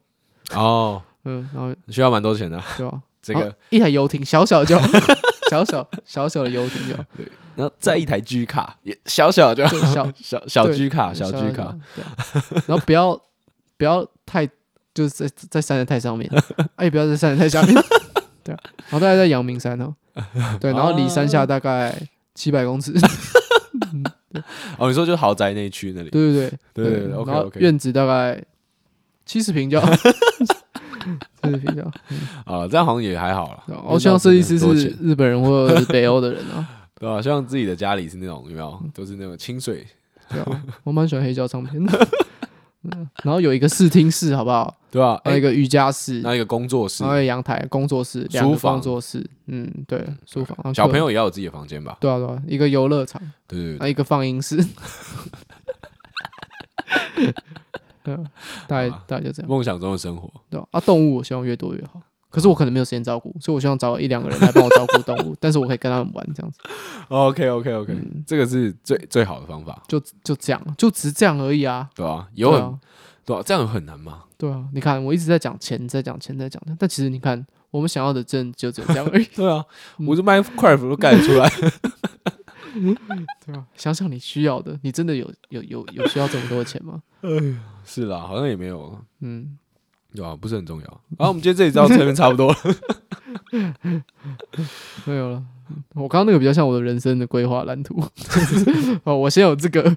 [0.53, 3.01] 哦，嗯，然后需要蛮多钱的，对吧？
[3.21, 4.75] 这个一台游艇，小小就
[5.49, 11.77] 小小小小的游艇就，对，然后再一台 G 卡，也小小就小小小 G 卡，小 G 卡，
[12.65, 13.21] 然后不要
[13.77, 14.47] 不要太
[14.93, 16.29] 就是在在山的太上面，
[16.75, 17.75] 哎，不要在山的太下面，
[18.55, 19.93] 对，然后大概在阳明山哦，
[20.59, 21.95] 对，然后离山下大概
[22.35, 22.93] 七百公尺，
[24.77, 28.43] 哦，你说就豪宅那一区那里，对对对对，然后院子大概
[29.25, 29.79] 七十平就。
[31.41, 31.81] 七十平就
[32.45, 33.81] 啊，这样好像也还好了。
[33.87, 36.67] 我希望设计师是日本人或者是北欧的人啊，
[36.99, 37.19] 对吧？
[37.19, 39.83] 希望自己的家里是那种有没有，都是那种清水。
[40.29, 42.07] 对啊，我蛮喜欢黑胶唱片的。
[43.23, 44.75] 然后有一个视听室，好不好？
[44.91, 45.19] 对吧？
[45.23, 49.25] 还有一个瑜伽室，还有一个工作室，还有阳台、工作室、书房、工作室。
[49.47, 50.75] 嗯，对，书房。
[50.75, 51.97] 小朋友也要有自己的房间吧？
[51.99, 54.57] 对啊，对啊，一个游乐场，对对，还有一个放映室。
[58.03, 58.15] 对，
[58.67, 59.49] 大概大概就这样。
[59.49, 62.01] 梦想中的生活，对啊，动物我希望越多越好。
[62.29, 65.35] 可是我可能没有时间照顾，所以我希望找一两个人来帮我照顾动物。
[65.41, 66.59] 但是我可以跟他们玩这样子。
[67.09, 67.93] OK OK OK，
[68.25, 69.83] 这个是最最好的方法。
[69.87, 71.89] 就就这样，就只是这样而已啊。
[71.93, 72.79] 对啊，有很
[73.25, 74.23] 对啊，这样很难吗？
[74.41, 79.25] 对啊，你看我一直在讲钱，在讲钱，在讲钱，但其实你看我们想要的真就只有这样而已。
[79.35, 79.63] 对啊，
[80.07, 81.47] 我这 Minecraft 都盖得出来。
[83.45, 87.03] 对啊，想想你需要的，你真的有有有有需要这么多钱吗？
[87.21, 89.59] 哎呀，是啦，好像也没有，嗯，
[90.15, 90.35] 对啊？
[90.35, 91.01] 不是很重要。
[91.19, 92.57] 然后我们今天这里到这边差不多了，
[95.05, 95.43] 没有了。
[95.93, 98.01] 我刚刚那个比较像我的人生的规划蓝图。
[99.03, 99.95] 哦，我先有这个，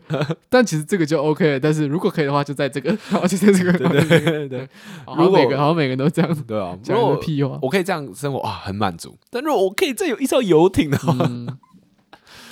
[0.48, 1.60] 但其实这个就 OK 了。
[1.60, 4.68] 但是如果可以的话，就在这个，然后就在这个，对对对对。
[5.16, 9.16] 如果每个好像每个人都这样子，对啊，讲个屁话，我可以这样生活啊，很满足。
[9.30, 11.16] 但如果我可以再有一艘游艇的话。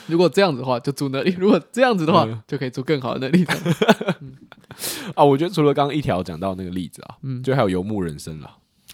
[0.08, 3.46] 如果这样子的话，就住那里；如果这样子的话，嗯、就可以住更好的那里。
[4.20, 4.32] 嗯、
[5.14, 8.46] 啊，我觉得除了刚刚一条讲到那个例子啊，嗯，就还有游牧人生了。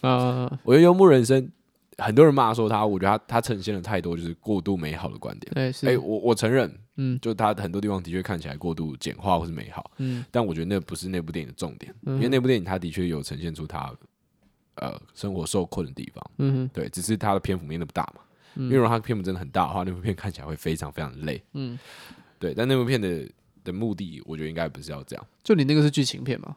[0.02, 1.50] 啊、嗯，我觉得游牧人生，
[1.98, 5.72] 很多人骂说他，我觉得他他呈现了太多就是过度美好的观点。
[5.82, 13.92] 哎、我我承认，嗯，就他很多地方的确看起来过度简化或是美好，嗯，但我觉得那不是那部电影的重点，嗯、因为那部电影他的确有呈现出他
[14.76, 18.22] 呃生活受困的地方，嗯哼，对，只是他的篇幅面那么大嘛。
[18.54, 21.40] 因为如果他篇幅真的很大的话，那部片看起来会非常非常的累。
[21.52, 21.78] 嗯，
[22.40, 22.52] 对。
[22.52, 23.28] 但那部片的
[23.62, 25.24] 的目的，我觉得应该不是要这样。
[25.44, 26.56] 就你那个是剧情片嘛？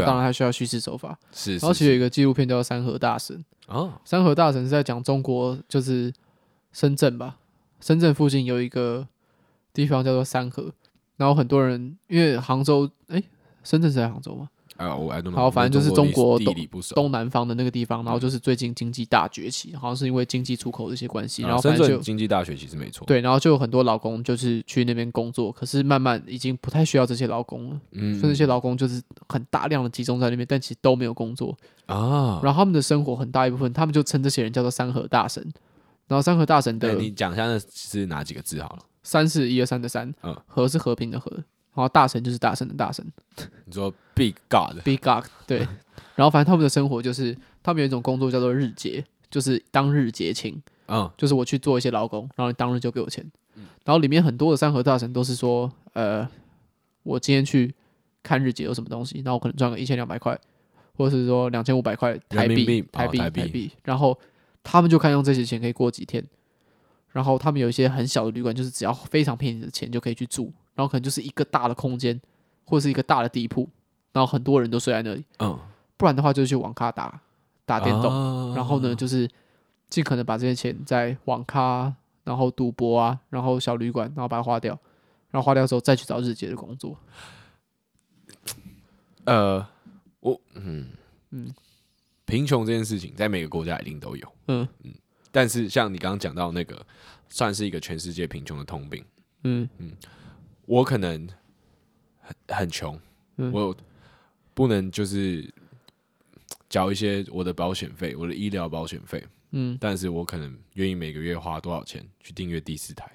[0.00, 1.18] 那当然还需要叙事手法。
[1.32, 1.52] 是。
[1.56, 3.36] 然后其实有一个纪录片叫《山河大神》
[3.66, 6.12] 哦，《山河大神》是在讲中国，就是
[6.72, 7.36] 深圳吧。
[7.80, 9.06] 深圳附近有一个
[9.72, 10.72] 地方叫做山河，
[11.16, 13.22] 然后很多人因为杭州，哎，
[13.62, 14.48] 深圳是在杭州吗？
[14.76, 16.54] 啊，我好，反正就是中国东
[16.94, 31.56] 东南方的那个地方，然后就是最近经济大崛起，好像是因为经济出口的一些关系，然后反正就经济大崛起是没错，对，然后就有很多劳工就是去那边工作，可是慢慢已经不太需要这些劳工了，嗯，所以这些劳工就是很大量的集中在那边，但其实都没有工作
[31.86, 35.40] 啊，然后他们的生活很大一部分，他们就称这些人叫做三河大神，
[36.08, 38.78] 然后三河大神的，你讲一下那是哪几个字好了？
[39.04, 41.30] 三是一二三的三，嗯，和是和平的和。
[41.74, 43.04] 然后大神就是大神的大神，
[43.64, 45.58] 你说 Big God，Big God 对，
[46.14, 53.28] 然后反正他们的生活就是，他们有一种工作叫做日结，就是当日结清，嗯，就是我去做一些劳工，然后你当日就给我钱，
[53.84, 56.28] 然后里面很多的山河大神都是说，呃，
[57.02, 57.74] 我今天去
[58.22, 60.38] 看日结有什么东西，然后我可能赚个一千两百块，
[60.96, 64.16] 或者是说两千五百块台币，台币，台币，然后
[64.62, 66.24] 他们就看用这些钱可以过几天，
[67.10, 70.52] 然后他们有一些很小的旅馆，就是只要非常便宜的钱就可以去住。
[70.74, 72.20] 然后可能就是一个大的空间，
[72.64, 73.68] 或者是一个大的地铺，
[74.12, 75.24] 然后很多人都睡在那里。
[75.38, 75.58] 嗯，
[75.96, 77.20] 不然的话就去网咖打
[77.64, 79.28] 打电动，啊、然后呢就是
[79.88, 81.94] 尽可能把这些钱在网咖，
[82.24, 84.78] 然后赌博啊，然后小旅馆，然后把它花掉，
[85.30, 86.98] 然后花掉之后再去找日结的工作。
[89.24, 89.66] 呃，
[90.20, 90.88] 我嗯
[91.30, 91.54] 嗯，
[92.26, 94.32] 贫穷这件事情在每个国家一定都有。
[94.48, 94.92] 嗯嗯，
[95.30, 96.84] 但是像你刚刚讲到那个，
[97.28, 99.04] 算是一个全世界贫穷的通病。
[99.44, 99.92] 嗯嗯。
[100.66, 101.28] 我可能
[102.20, 102.98] 很很穷，
[103.36, 103.76] 嗯、我
[104.54, 105.52] 不能就是
[106.68, 113.10] 缴一些我的保险费，我的医疗保险费，嗯，但是我可能愿意每个月花多少钱去订阅第四台，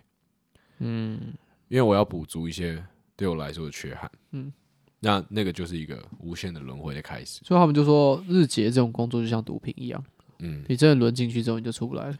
[0.79, 1.19] 嗯，
[1.67, 2.83] 因为我要补足一些
[3.15, 4.51] 对我来说的缺憾，嗯，
[4.99, 10.03] 那那个就是一个无限的轮回的开始，所以他们就说日结这种工作就像毒品一样，
[10.39, 12.17] 嗯，你真的轮进去之后你就出不来了。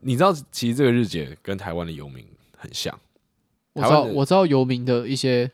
[0.00, 2.26] 你知道，其实这个日结跟台湾的游民
[2.58, 2.98] 很像。
[3.74, 5.50] 我知道，我知道游民的一些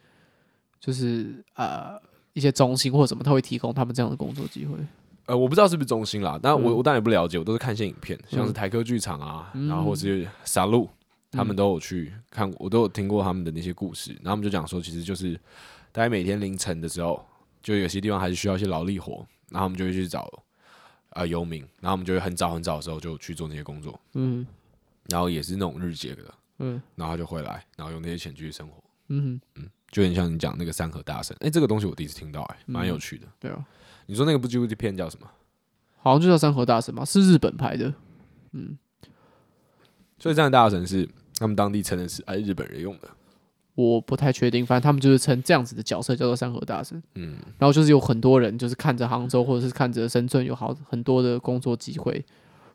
[0.79, 2.01] 就是呃
[2.33, 4.77] 一些中心或者什么，他会提供他们这样的工作机会。
[5.27, 10.89] 呃，我不知道是不是中心啦，但我、嗯、我当然也不了解，我都是看一些影片，像是台科剧场啊，嗯、然后或是沙鹿，
[11.31, 15.35] 他们都有去看，我都有听过他们的那些故事，然后他们就讲说，其实就是
[15.93, 17.25] 大概每天凌晨的时候，
[17.63, 20.29] 就有些地方还是需要一些劳力活，然后我们就会去找
[21.11, 24.45] 啊游民，然后我们就会很早很早的时候就去做那些工作，嗯，
[25.09, 26.25] 然后也是那种日结的，
[26.61, 28.75] 嗯，然后他就回来，然后用那些钱继续生活，
[29.09, 33.67] 嗯嗯，就很像你讲那个三和大神，哎、欸，这个东西我第一次听到、欸，哎，蛮有趣的，对啊。
[34.07, 35.27] 你说那个部纪录片叫什么？
[36.03, 37.93] 好像就叫《山河大神》吧，是日本拍的。
[38.53, 38.79] 嗯，
[40.19, 43.09] 所以这样的大神是他们当地称的是哎日本人用的，
[43.75, 44.67] 我不太确定。
[44.67, 47.01] 反正他们就是称这样子的角色叫做山河大神。
[47.15, 52.13] 嗯，然后就是有很多人就是看着杭州或者是看着深圳有好很多的工作机会，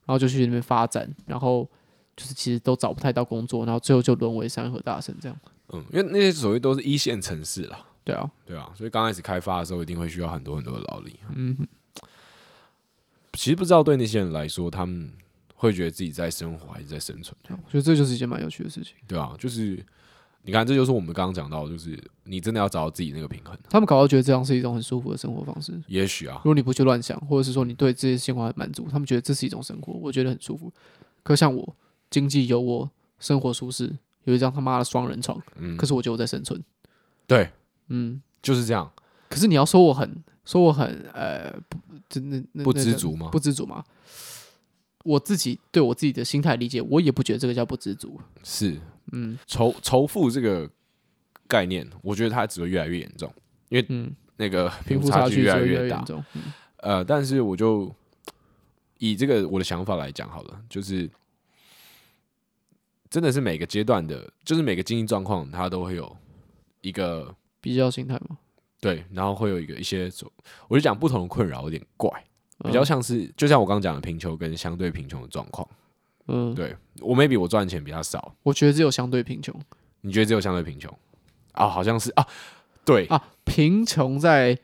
[0.05, 1.67] 然后就去那边发展，然后
[2.15, 5.37] 就是其实都找不太到工作，然后最后就沦为山河大神这样。
[5.69, 7.85] 嗯，因为那些所谓都是一线城市啦。
[8.03, 11.19] 对啊，对啊，所以刚开始开发的时候，一定会需要很多很多的劳力。
[11.33, 11.57] 嗯，
[13.33, 15.11] 其实不知道对那些人来说，他们
[15.55, 17.35] 会觉得自己在生活还是在生存。
[17.49, 18.93] 我觉得这就是一件蛮有趣的事情。
[19.07, 19.83] 对啊，就是
[20.43, 23.57] 你看，这就是我们刚刚讲到，就是你真的要找到自己那个平衡。
[23.67, 25.73] 他们搞到觉得这样是一种很舒服的生活方式。
[25.87, 30.71] 也许啊，如果你不去乱想，或者是说你对这些生活很满足，他们觉得这是一种生活，我觉得很舒服。
[31.23, 31.75] 可像我，
[32.09, 32.89] 经济有我，
[33.19, 36.63] 生活舒适，有一张他妈的双人床，嗯，可是我觉得我在生存。
[37.27, 37.49] 对。
[37.87, 38.91] 嗯，就是这样。
[39.29, 41.77] 可是你要说我很说我很呃，不，
[42.09, 43.29] 真的不知足吗？
[43.31, 43.83] 不知足吗？
[45.03, 48.19] 我自己对我自己的心态理解，我也不觉得这个叫不知足。
[48.43, 48.79] 是，
[49.11, 50.67] 嗯，仇仇富这个
[51.47, 53.31] 概念，我觉得它只会越来越严重，
[53.69, 56.03] 因为那个贫富差距越来越大。
[56.33, 56.41] 嗯、
[56.77, 57.93] 呃，但是我就
[58.97, 61.07] 以这个我的想法来讲好了，就是
[63.09, 66.15] 真的是每个阶段的，就是每个经济状况，它都会有
[66.81, 67.35] 一个。
[67.61, 68.37] 比较心态嘛，
[68.79, 70.07] 对，然后会有一个一些，
[70.67, 72.11] 我就讲不同的困扰有点怪，
[72.63, 75.67] 比较像是，就像我刚刚讲的贫穷跟相对贫穷的状况，
[76.27, 79.59] 嗯，对我 maybe 我赚钱比较少，我觉得只有相对贫穷，
[80.01, 80.95] 你觉得只有相对贫穷？
[81.53, 81.67] 啊？
[81.67, 82.27] 好像是啊，
[82.85, 83.07] 对。
[83.07, 84.55] 啊，贫穷在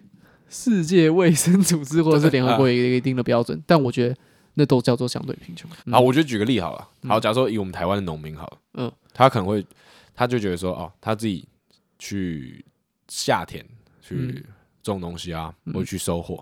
[0.48, 4.16] 世界卫生组织或者是联合国 有一个一定的标准，但我觉得
[4.56, 5.70] 那都叫做相对贫穷。
[5.92, 9.66] 好，我就举个例好了，好，假如说以我们台湾的农民好了，嗯，他可能会，
[10.14, 11.48] 他就觉得说，哦，他自己
[12.00, 12.66] 去。
[13.14, 13.66] 下田
[14.02, 14.46] 去
[14.82, 16.42] 种东西啊，或者去收获，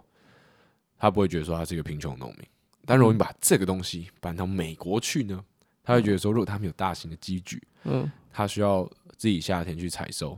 [0.99, 2.47] 他不会觉得说他是一个贫穷农民。
[2.85, 5.43] 但如果你把这个东西搬到美国去呢，
[5.83, 8.87] 他会觉得说，如果他们有大型的机具，嗯，他需要
[9.17, 10.37] 自己下田去采收，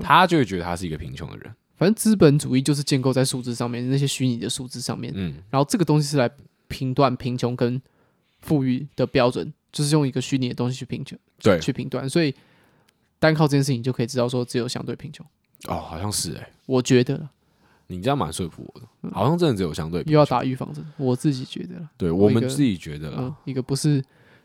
[0.00, 1.54] 他就会觉得他是一个贫穷的人。
[1.76, 6.26] 反正资本主义就是建构在数字上面，那些虚拟的数字上面，嗯，然后这个东西是来
[6.68, 7.80] 评断贫穷跟
[8.40, 12.08] 富裕的标准，就是用一个虚拟的东西去评穷，对，去评断。
[12.08, 12.34] 所以
[13.18, 15.24] 单靠这件事情就可以知道说，只有相对贫穷。
[15.68, 17.28] 哦，好像是哎、欸，我觉得
[17.86, 24.04] 你这样蛮说服我的，嗯、好像真的只有相对又要打预防针，我自己觉得对我们自己觉得了、嗯，一个不是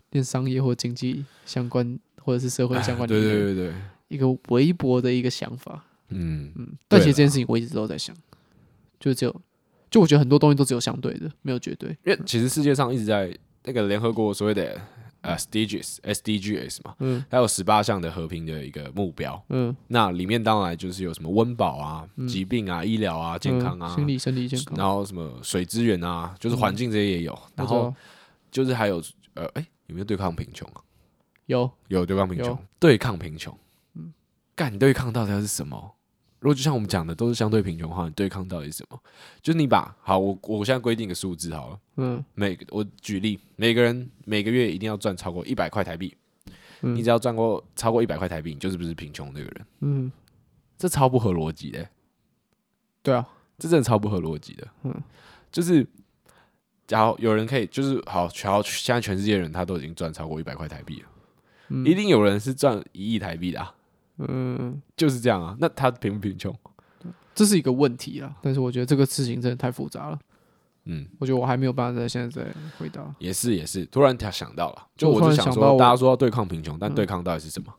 [0.10, 3.74] 跟商业或经济相关或者是社会相关的，对对对对，
[4.08, 8.16] 一个微薄的一个想法，嗯嗯，但其实这件事情我一直都在想，
[9.00, 9.42] 就只有
[9.92, 14.82] 就我觉得很多东西都只有相对的，没有绝对，因为其实世界上一直在那个联合国所谓的。
[15.24, 27.94] 呃，SDGs，SDGs 嘛，嗯，还有十八项的和平的一个目标，嗯，那里面当然就是有什么温饱啊、疾病啊、医疗啊、健康啊、心理、身体健康，然后什么水资源啊，就是环境这些也有，然后
[28.50, 29.00] 就是还有
[29.36, 30.82] 呃，哎，有没有对抗贫穷啊？
[31.46, 33.56] 有，有对抗贫穷，对抗贫穷，
[33.94, 34.12] 嗯，
[34.56, 35.98] 干，你对抗到底是什么？
[36.42, 39.00] 如果就像我们讲的都是相对贫穷的话，你对抗到底是什么？
[39.44, 46.18] 就是你把好，我我现在规定一个数字好了，嗯，每我举例，每个人每个月一定要赚超过一百块台币，
[46.82, 50.12] 嗯，你只要赚过超过一百块台币，你就是不是贫穷那个人，嗯，
[50.80, 51.88] 这超不合逻辑的，
[53.04, 53.24] 对啊，
[53.60, 54.96] 这真的超不合逻辑的，嗯，
[55.52, 55.86] 就是
[56.88, 61.10] 假如有人可以，就是好，全现在全世界人他都已经赚超过一百块台币了，
[61.70, 63.76] 嗯，一定有人是赚一亿台币的啊。
[64.18, 65.55] 嗯，就是这样啊。
[65.59, 66.55] 那他贫不贫穷？
[67.34, 68.36] 这是一个问题啊。
[68.41, 70.20] 但是我觉得这个事情真的太复杂了。
[70.86, 73.03] 嗯，我觉得我还没有办法在现在再回答。
[73.20, 77.74] 也是也是，突然他想到了，就我就想说，大家说要对抗贫穷，但对抗到底是什么？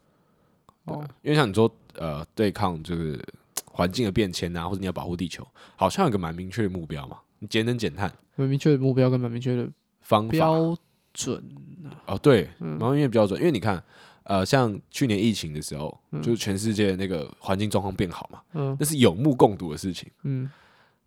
[0.84, 3.20] 哦，因为像你说，呃，对抗就是
[3.66, 7.18] 环境的变迁啊，或者你要保护地球，好像有个蛮明确的目标嘛。
[7.40, 9.68] 你节能减碳，蛮明确的目标跟蛮明确的
[10.00, 10.76] 方法标
[11.12, 11.44] 准
[11.84, 13.82] 啊哦，对，蛮明确标准，因为你看。
[14.24, 20.50] 呃，像去年疫情的时候，嗯、就是全世界那个环境状况变好嘛，嗯，那是有目共睹的事情，嗯，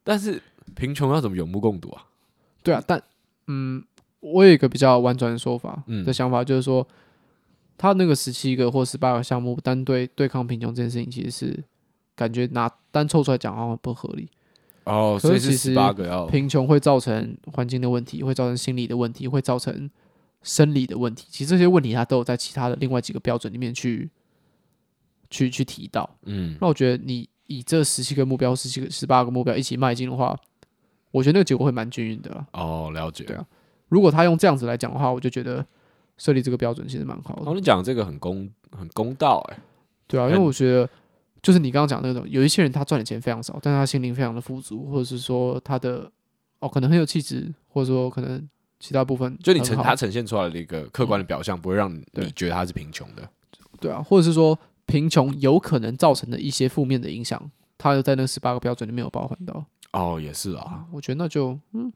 [0.03, 0.41] 但是
[0.75, 2.03] 贫穷要怎么有目共睹啊？
[2.61, 3.01] 对啊，但
[3.47, 3.83] 嗯，
[4.19, 6.03] 我有一个比较婉转的说法嗯。
[6.03, 6.85] 的想法，就是说，
[7.77, 11.63] 他那个十七个或十八个项目单对对抗贫穷这件事情，其实是
[12.15, 14.27] 感觉拿单凑出来讲好像不合理。
[14.85, 19.89] 哦，所以是十八个要贫穷会造成环境的问题，会造成心理的问题，会造成
[20.45, 21.27] 生理的问题。
[21.29, 24.09] 其实这些问题他都有在其他的另外几个标准里面去
[25.29, 26.09] 去去提到。
[26.23, 30.33] 嗯，那我觉得你以这十七个目标、十七个、十八个目标一起迈进的话，
[31.11, 32.45] 我觉得那个结果会蛮均匀的。
[32.53, 33.25] 哦，了解。
[33.25, 33.45] 对啊，
[33.89, 35.65] 如果他用这样子来讲的话，我就觉得
[36.17, 37.51] 设立这个标准其实蛮好的。
[37.51, 39.57] 哦，你讲这个很公很公道哎。
[40.07, 40.89] 对啊，因为我觉得。
[41.43, 46.11] 就是你刚刚讲的那种，有一些人他赚的钱非常少，但是他心灵非常的富足，或者是说他的
[46.57, 53.29] 哦可能很有气质，或者说可能其他部分，就你呈他呈现出来的一个客观的表象，嗯、不会让你觉得他是贫穷的，
[53.79, 59.65] 对啊，或者是说贫穷有可能造成的一些负面的影响，他又在那十八个标准里面有包含到。
[59.91, 61.91] 哦，也是啊，我觉得那就嗯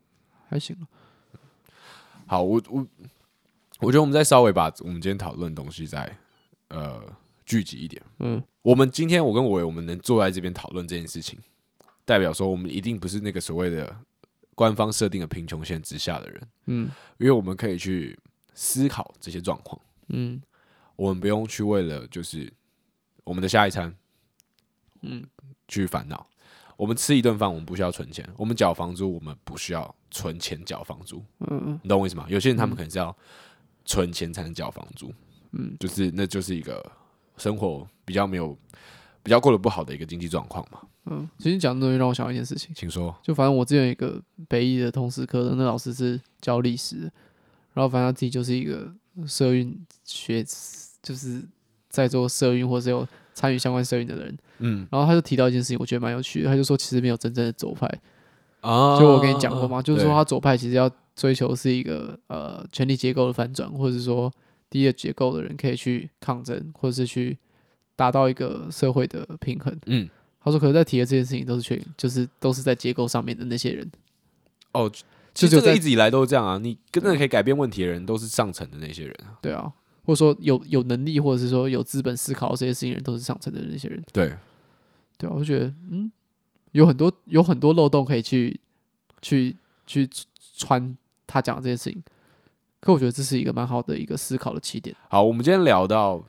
[0.48, 0.76] 还行。
[2.26, 2.88] 好，我我
[3.80, 6.18] 我觉得我们再稍微把我们今天讨论的东西再
[6.70, 7.02] 呃。
[7.46, 11.40] 聚集一点，嗯，我们今天我跟伟，我们能坐在这边讨论这件事情，
[12.06, 13.96] 代表说我们一定不是那个所谓的
[14.60, 18.20] 官方设定的贫穷线之下的人，嗯，因为我们可以去
[18.54, 20.42] 思考这些状况，嗯，
[20.98, 22.52] 我们不用去为了就是
[23.24, 23.96] 我们的下一餐，
[25.04, 25.26] 嗯，
[25.70, 26.28] 去烦恼，
[26.76, 32.26] 我们吃一顿饭，我们不需要存钱，我们缴房租，我们不需要存钱缴房租，嗯嗯，你懂我意思吗？
[32.28, 33.16] 有些人他们可能是要
[33.86, 35.14] 存钱才能缴房租，
[35.54, 36.92] 嗯，就是那就是一个。
[37.38, 38.54] 生活比较没有，
[39.30, 40.80] 比较过得不好的一个经济状况嘛。
[41.06, 43.16] 嗯，其实讲的东西让我想到一件事情，请说。
[43.22, 47.02] 就反正我之前有一个北艺的通识课的，那老师是教历史，
[47.76, 48.92] 然后反正他自己就是一个
[49.28, 50.44] 社运学，
[51.04, 51.44] 就是
[51.90, 54.36] 在做社运或者有参与相关社运的人。
[54.58, 56.50] 嗯，然后他就提到一件事情，我觉得蛮有趣的。
[56.50, 57.86] 他就说，其实没有真正的左派
[58.62, 59.00] 啊。
[59.00, 64.32] 就我跟你讲过嘛，就是说他左派其实要追求是一个呃权力结构的反转，或者是说。
[64.72, 67.36] 低的结构的人可以去抗争，或者是去
[68.00, 69.78] 达到一个社会的平衡。
[69.88, 73.92] 嗯，他说，可是在提的这件事情都是全，就是都是在结构上面的那些人。
[74.72, 74.90] 哦，
[75.34, 76.58] 其实这个一直以来都是这样啊。
[76.58, 79.36] 你真的可以改变问题的人，都是上层的那些人啊。
[79.42, 79.70] 对啊，
[80.06, 84.02] 或者说有有能力，或者是说有资本思考这些事情的人，都是上层的那些人。
[84.14, 84.34] 对，
[85.18, 86.10] 对啊，我就觉得嗯，
[86.72, 88.58] 有很多有很多漏洞可以去
[89.22, 89.54] 去
[89.86, 90.10] 去
[90.56, 90.96] 穿
[91.28, 92.02] 他讲的这些事情。
[92.80, 94.96] 可我觉得这是一个蛮好的一个思考的起点。
[95.10, 96.24] 好，我们今天聊到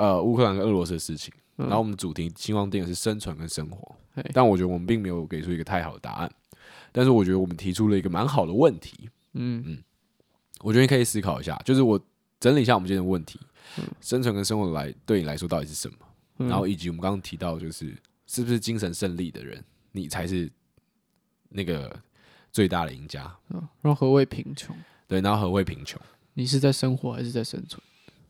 [0.00, 3.94] 呃乌克兰跟俄罗斯的事情，嗯、然后我们主题希望定的是生存跟生活，
[4.32, 6.32] 但我觉得我们并没有给出一个太好的答案。
[6.92, 9.08] 但是我觉得我们提出了一个蛮好的问题。
[9.34, 9.82] 嗯嗯，
[10.60, 12.00] 我觉得你可以思考一下，就是我
[12.40, 13.38] 整理一下我们今天的问题：
[13.78, 15.96] 嗯、生存跟生活来对你来说到底是什么？
[16.38, 17.94] 嗯、然后以及我们刚刚提到，就是
[18.26, 20.50] 是不是精神胜利的人，你才是
[21.50, 21.94] 那个
[22.50, 23.32] 最大的赢家？
[23.50, 24.74] 嗯，然后何谓贫穷？
[25.06, 26.00] 对，然后何谓贫穷？
[26.34, 27.80] 你是在生活还是在生存？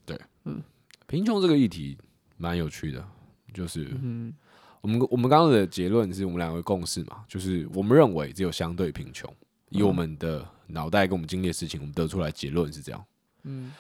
[0.05, 0.63] 对，嗯，
[1.11, 1.99] 贫穷这个议题
[2.37, 3.05] 蛮有趣的，
[3.53, 4.33] 就是，嗯，
[4.81, 9.29] 我们我们刚刚的结论是我们两个共识嘛，就是我们认为只有相对贫穷，
[9.71, 13.05] 以我们的脑袋跟我们经历的事情，我们得出来结论是这样。
[13.43, 13.73] 嗯，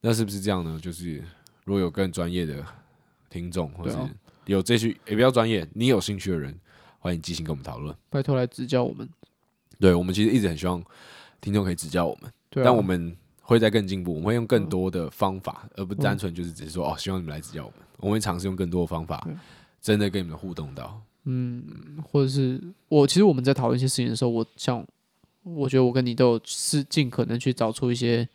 [0.00, 0.80] 那是不是这样呢？
[0.82, 1.22] 就是
[1.66, 2.64] 如果有更专业的
[3.28, 3.98] 听众，或者是
[4.46, 6.58] 有这些也比较专业，你有兴趣的人，
[7.00, 9.06] 欢迎寄信跟我们讨论，拜托来指教我们。
[9.78, 10.82] 对，我们其实一直很希望
[11.42, 12.30] 听众可以指教我们。
[12.30, 13.14] 啊、但我们
[13.48, 17.78] 会再更进步，我们会用更多的方法，嗯、而不单纯就是只是说哦，希望你们来指教我们。
[17.96, 19.26] 我们会尝试用更多的方法，
[19.80, 21.00] 真的跟你们互动到。
[21.24, 21.64] 嗯，
[22.04, 24.86] 或者是我其实我们在讨论一些事情的时候，我想，
[25.44, 28.28] 我觉得我跟你都有是尽可能去找出一些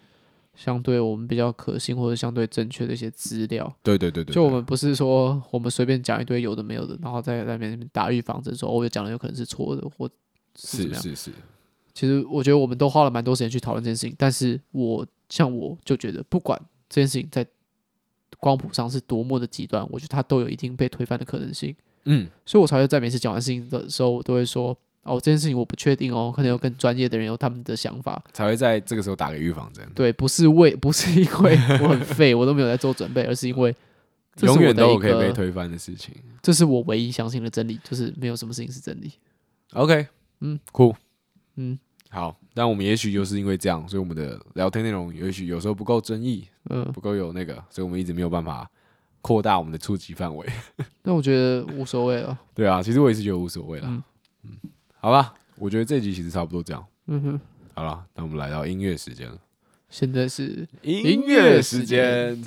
[0.56, 3.72] 相对我们比较可信或者相对正确的一些资料。
[3.84, 10.10] 对对对对，就我们不是说我们随便讲一堆有的没有的，然后在在那边打预防针，说哦，我讲的有可能是错的，或
[10.56, 11.32] 是是是是。
[11.94, 17.46] 其实我觉得我们都花了蛮多时间去讨论这件事情，但是我像我就觉得，不管这件事情在
[18.40, 21.76] 光谱上是多么的极端，我觉得它都有一定被推翻的可能性。
[22.06, 29.88] 嗯，所以我才会在每次讲完事情的时候，我都会说：“哦，这件事情我不确定哦，可能有更专业的人有他们的想法。”才会在这个时候打个预防针。
[29.96, 33.74] 对，不是为不是因为我很废，我都没有在做准备，而是因为
[34.42, 36.14] 永远都有可以被推翻的事情。
[36.42, 39.14] 这是我唯一相信的真理，就是没有什么事情是真理。
[39.74, 40.08] OK，
[40.42, 40.94] 嗯，酷。
[41.56, 41.78] 嗯，
[42.10, 48.70] 好，但我们也许就是因为这样，所以我们的聊天内容也许有时候不够争议，嗯，不够有那个，所以我们一直没有办法
[49.22, 50.48] 扩大我们的触及范围。
[51.04, 52.38] 那我觉得无所谓了。
[52.54, 53.88] 对啊，其实我也是觉得无所谓了。
[53.88, 54.04] 嗯，
[54.44, 54.52] 嗯，
[55.00, 56.86] 好吧，我觉得这集其实差不多这样。
[57.08, 57.42] 嗯哼，
[57.74, 59.38] 好了，那我们来到音乐时间了。
[59.90, 62.44] 现在是音乐时间。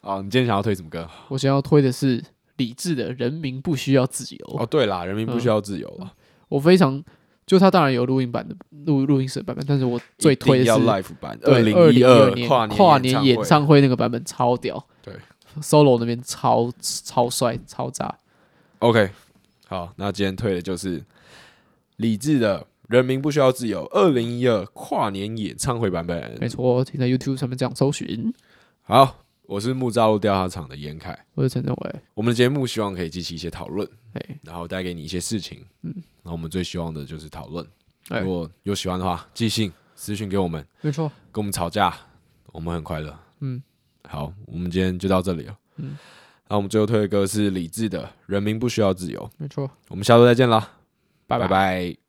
[0.00, 1.06] 哦，你今天想要推什么歌？
[1.28, 2.24] 我想要推的是
[2.56, 4.46] 李志的《人民不需要自由》。
[4.62, 6.14] 哦，对啦，人民不需要自由了。
[6.48, 7.04] 我非常。
[7.48, 15.14] 就他当然有录音版的录录音室的版本，但是我最推的是 live 版，二零一二年跨跨年演唱会那个版本超屌，对
[15.60, 18.14] ，solo 那边超超帅超炸。
[18.80, 19.10] OK，
[19.66, 21.02] 好，那今天推的就是
[21.96, 26.36] 李志的《人民不需要自由》二零一二跨年演唱会版本。
[26.40, 28.32] 没错，请在 YouTube 上面这样搜寻。
[28.82, 29.24] 好。
[29.48, 31.94] 我是木栅路调查场的严凯，我是陈正伟。
[32.12, 35.64] 我们的节目希望可以激起一些讨论，嘿然后带给你一些事情。
[35.80, 35.90] 嗯，
[36.22, 37.66] 然后我们最希望的就是讨论。
[38.10, 40.62] 嘿如果有喜欢的话，寄信私讯给我们。
[40.82, 41.96] 没错，跟我们吵架，
[42.52, 43.18] 我们很快乐。
[43.40, 43.62] 嗯，
[44.06, 45.58] 好，我们今天就到这里了。
[45.76, 45.96] 嗯，
[46.46, 49.18] 那我们最后推的歌是李志的《人民不需要自由》。
[49.38, 50.60] 没错，我们下周再见了，
[51.26, 51.48] 拜拜。
[51.48, 52.07] 拜拜。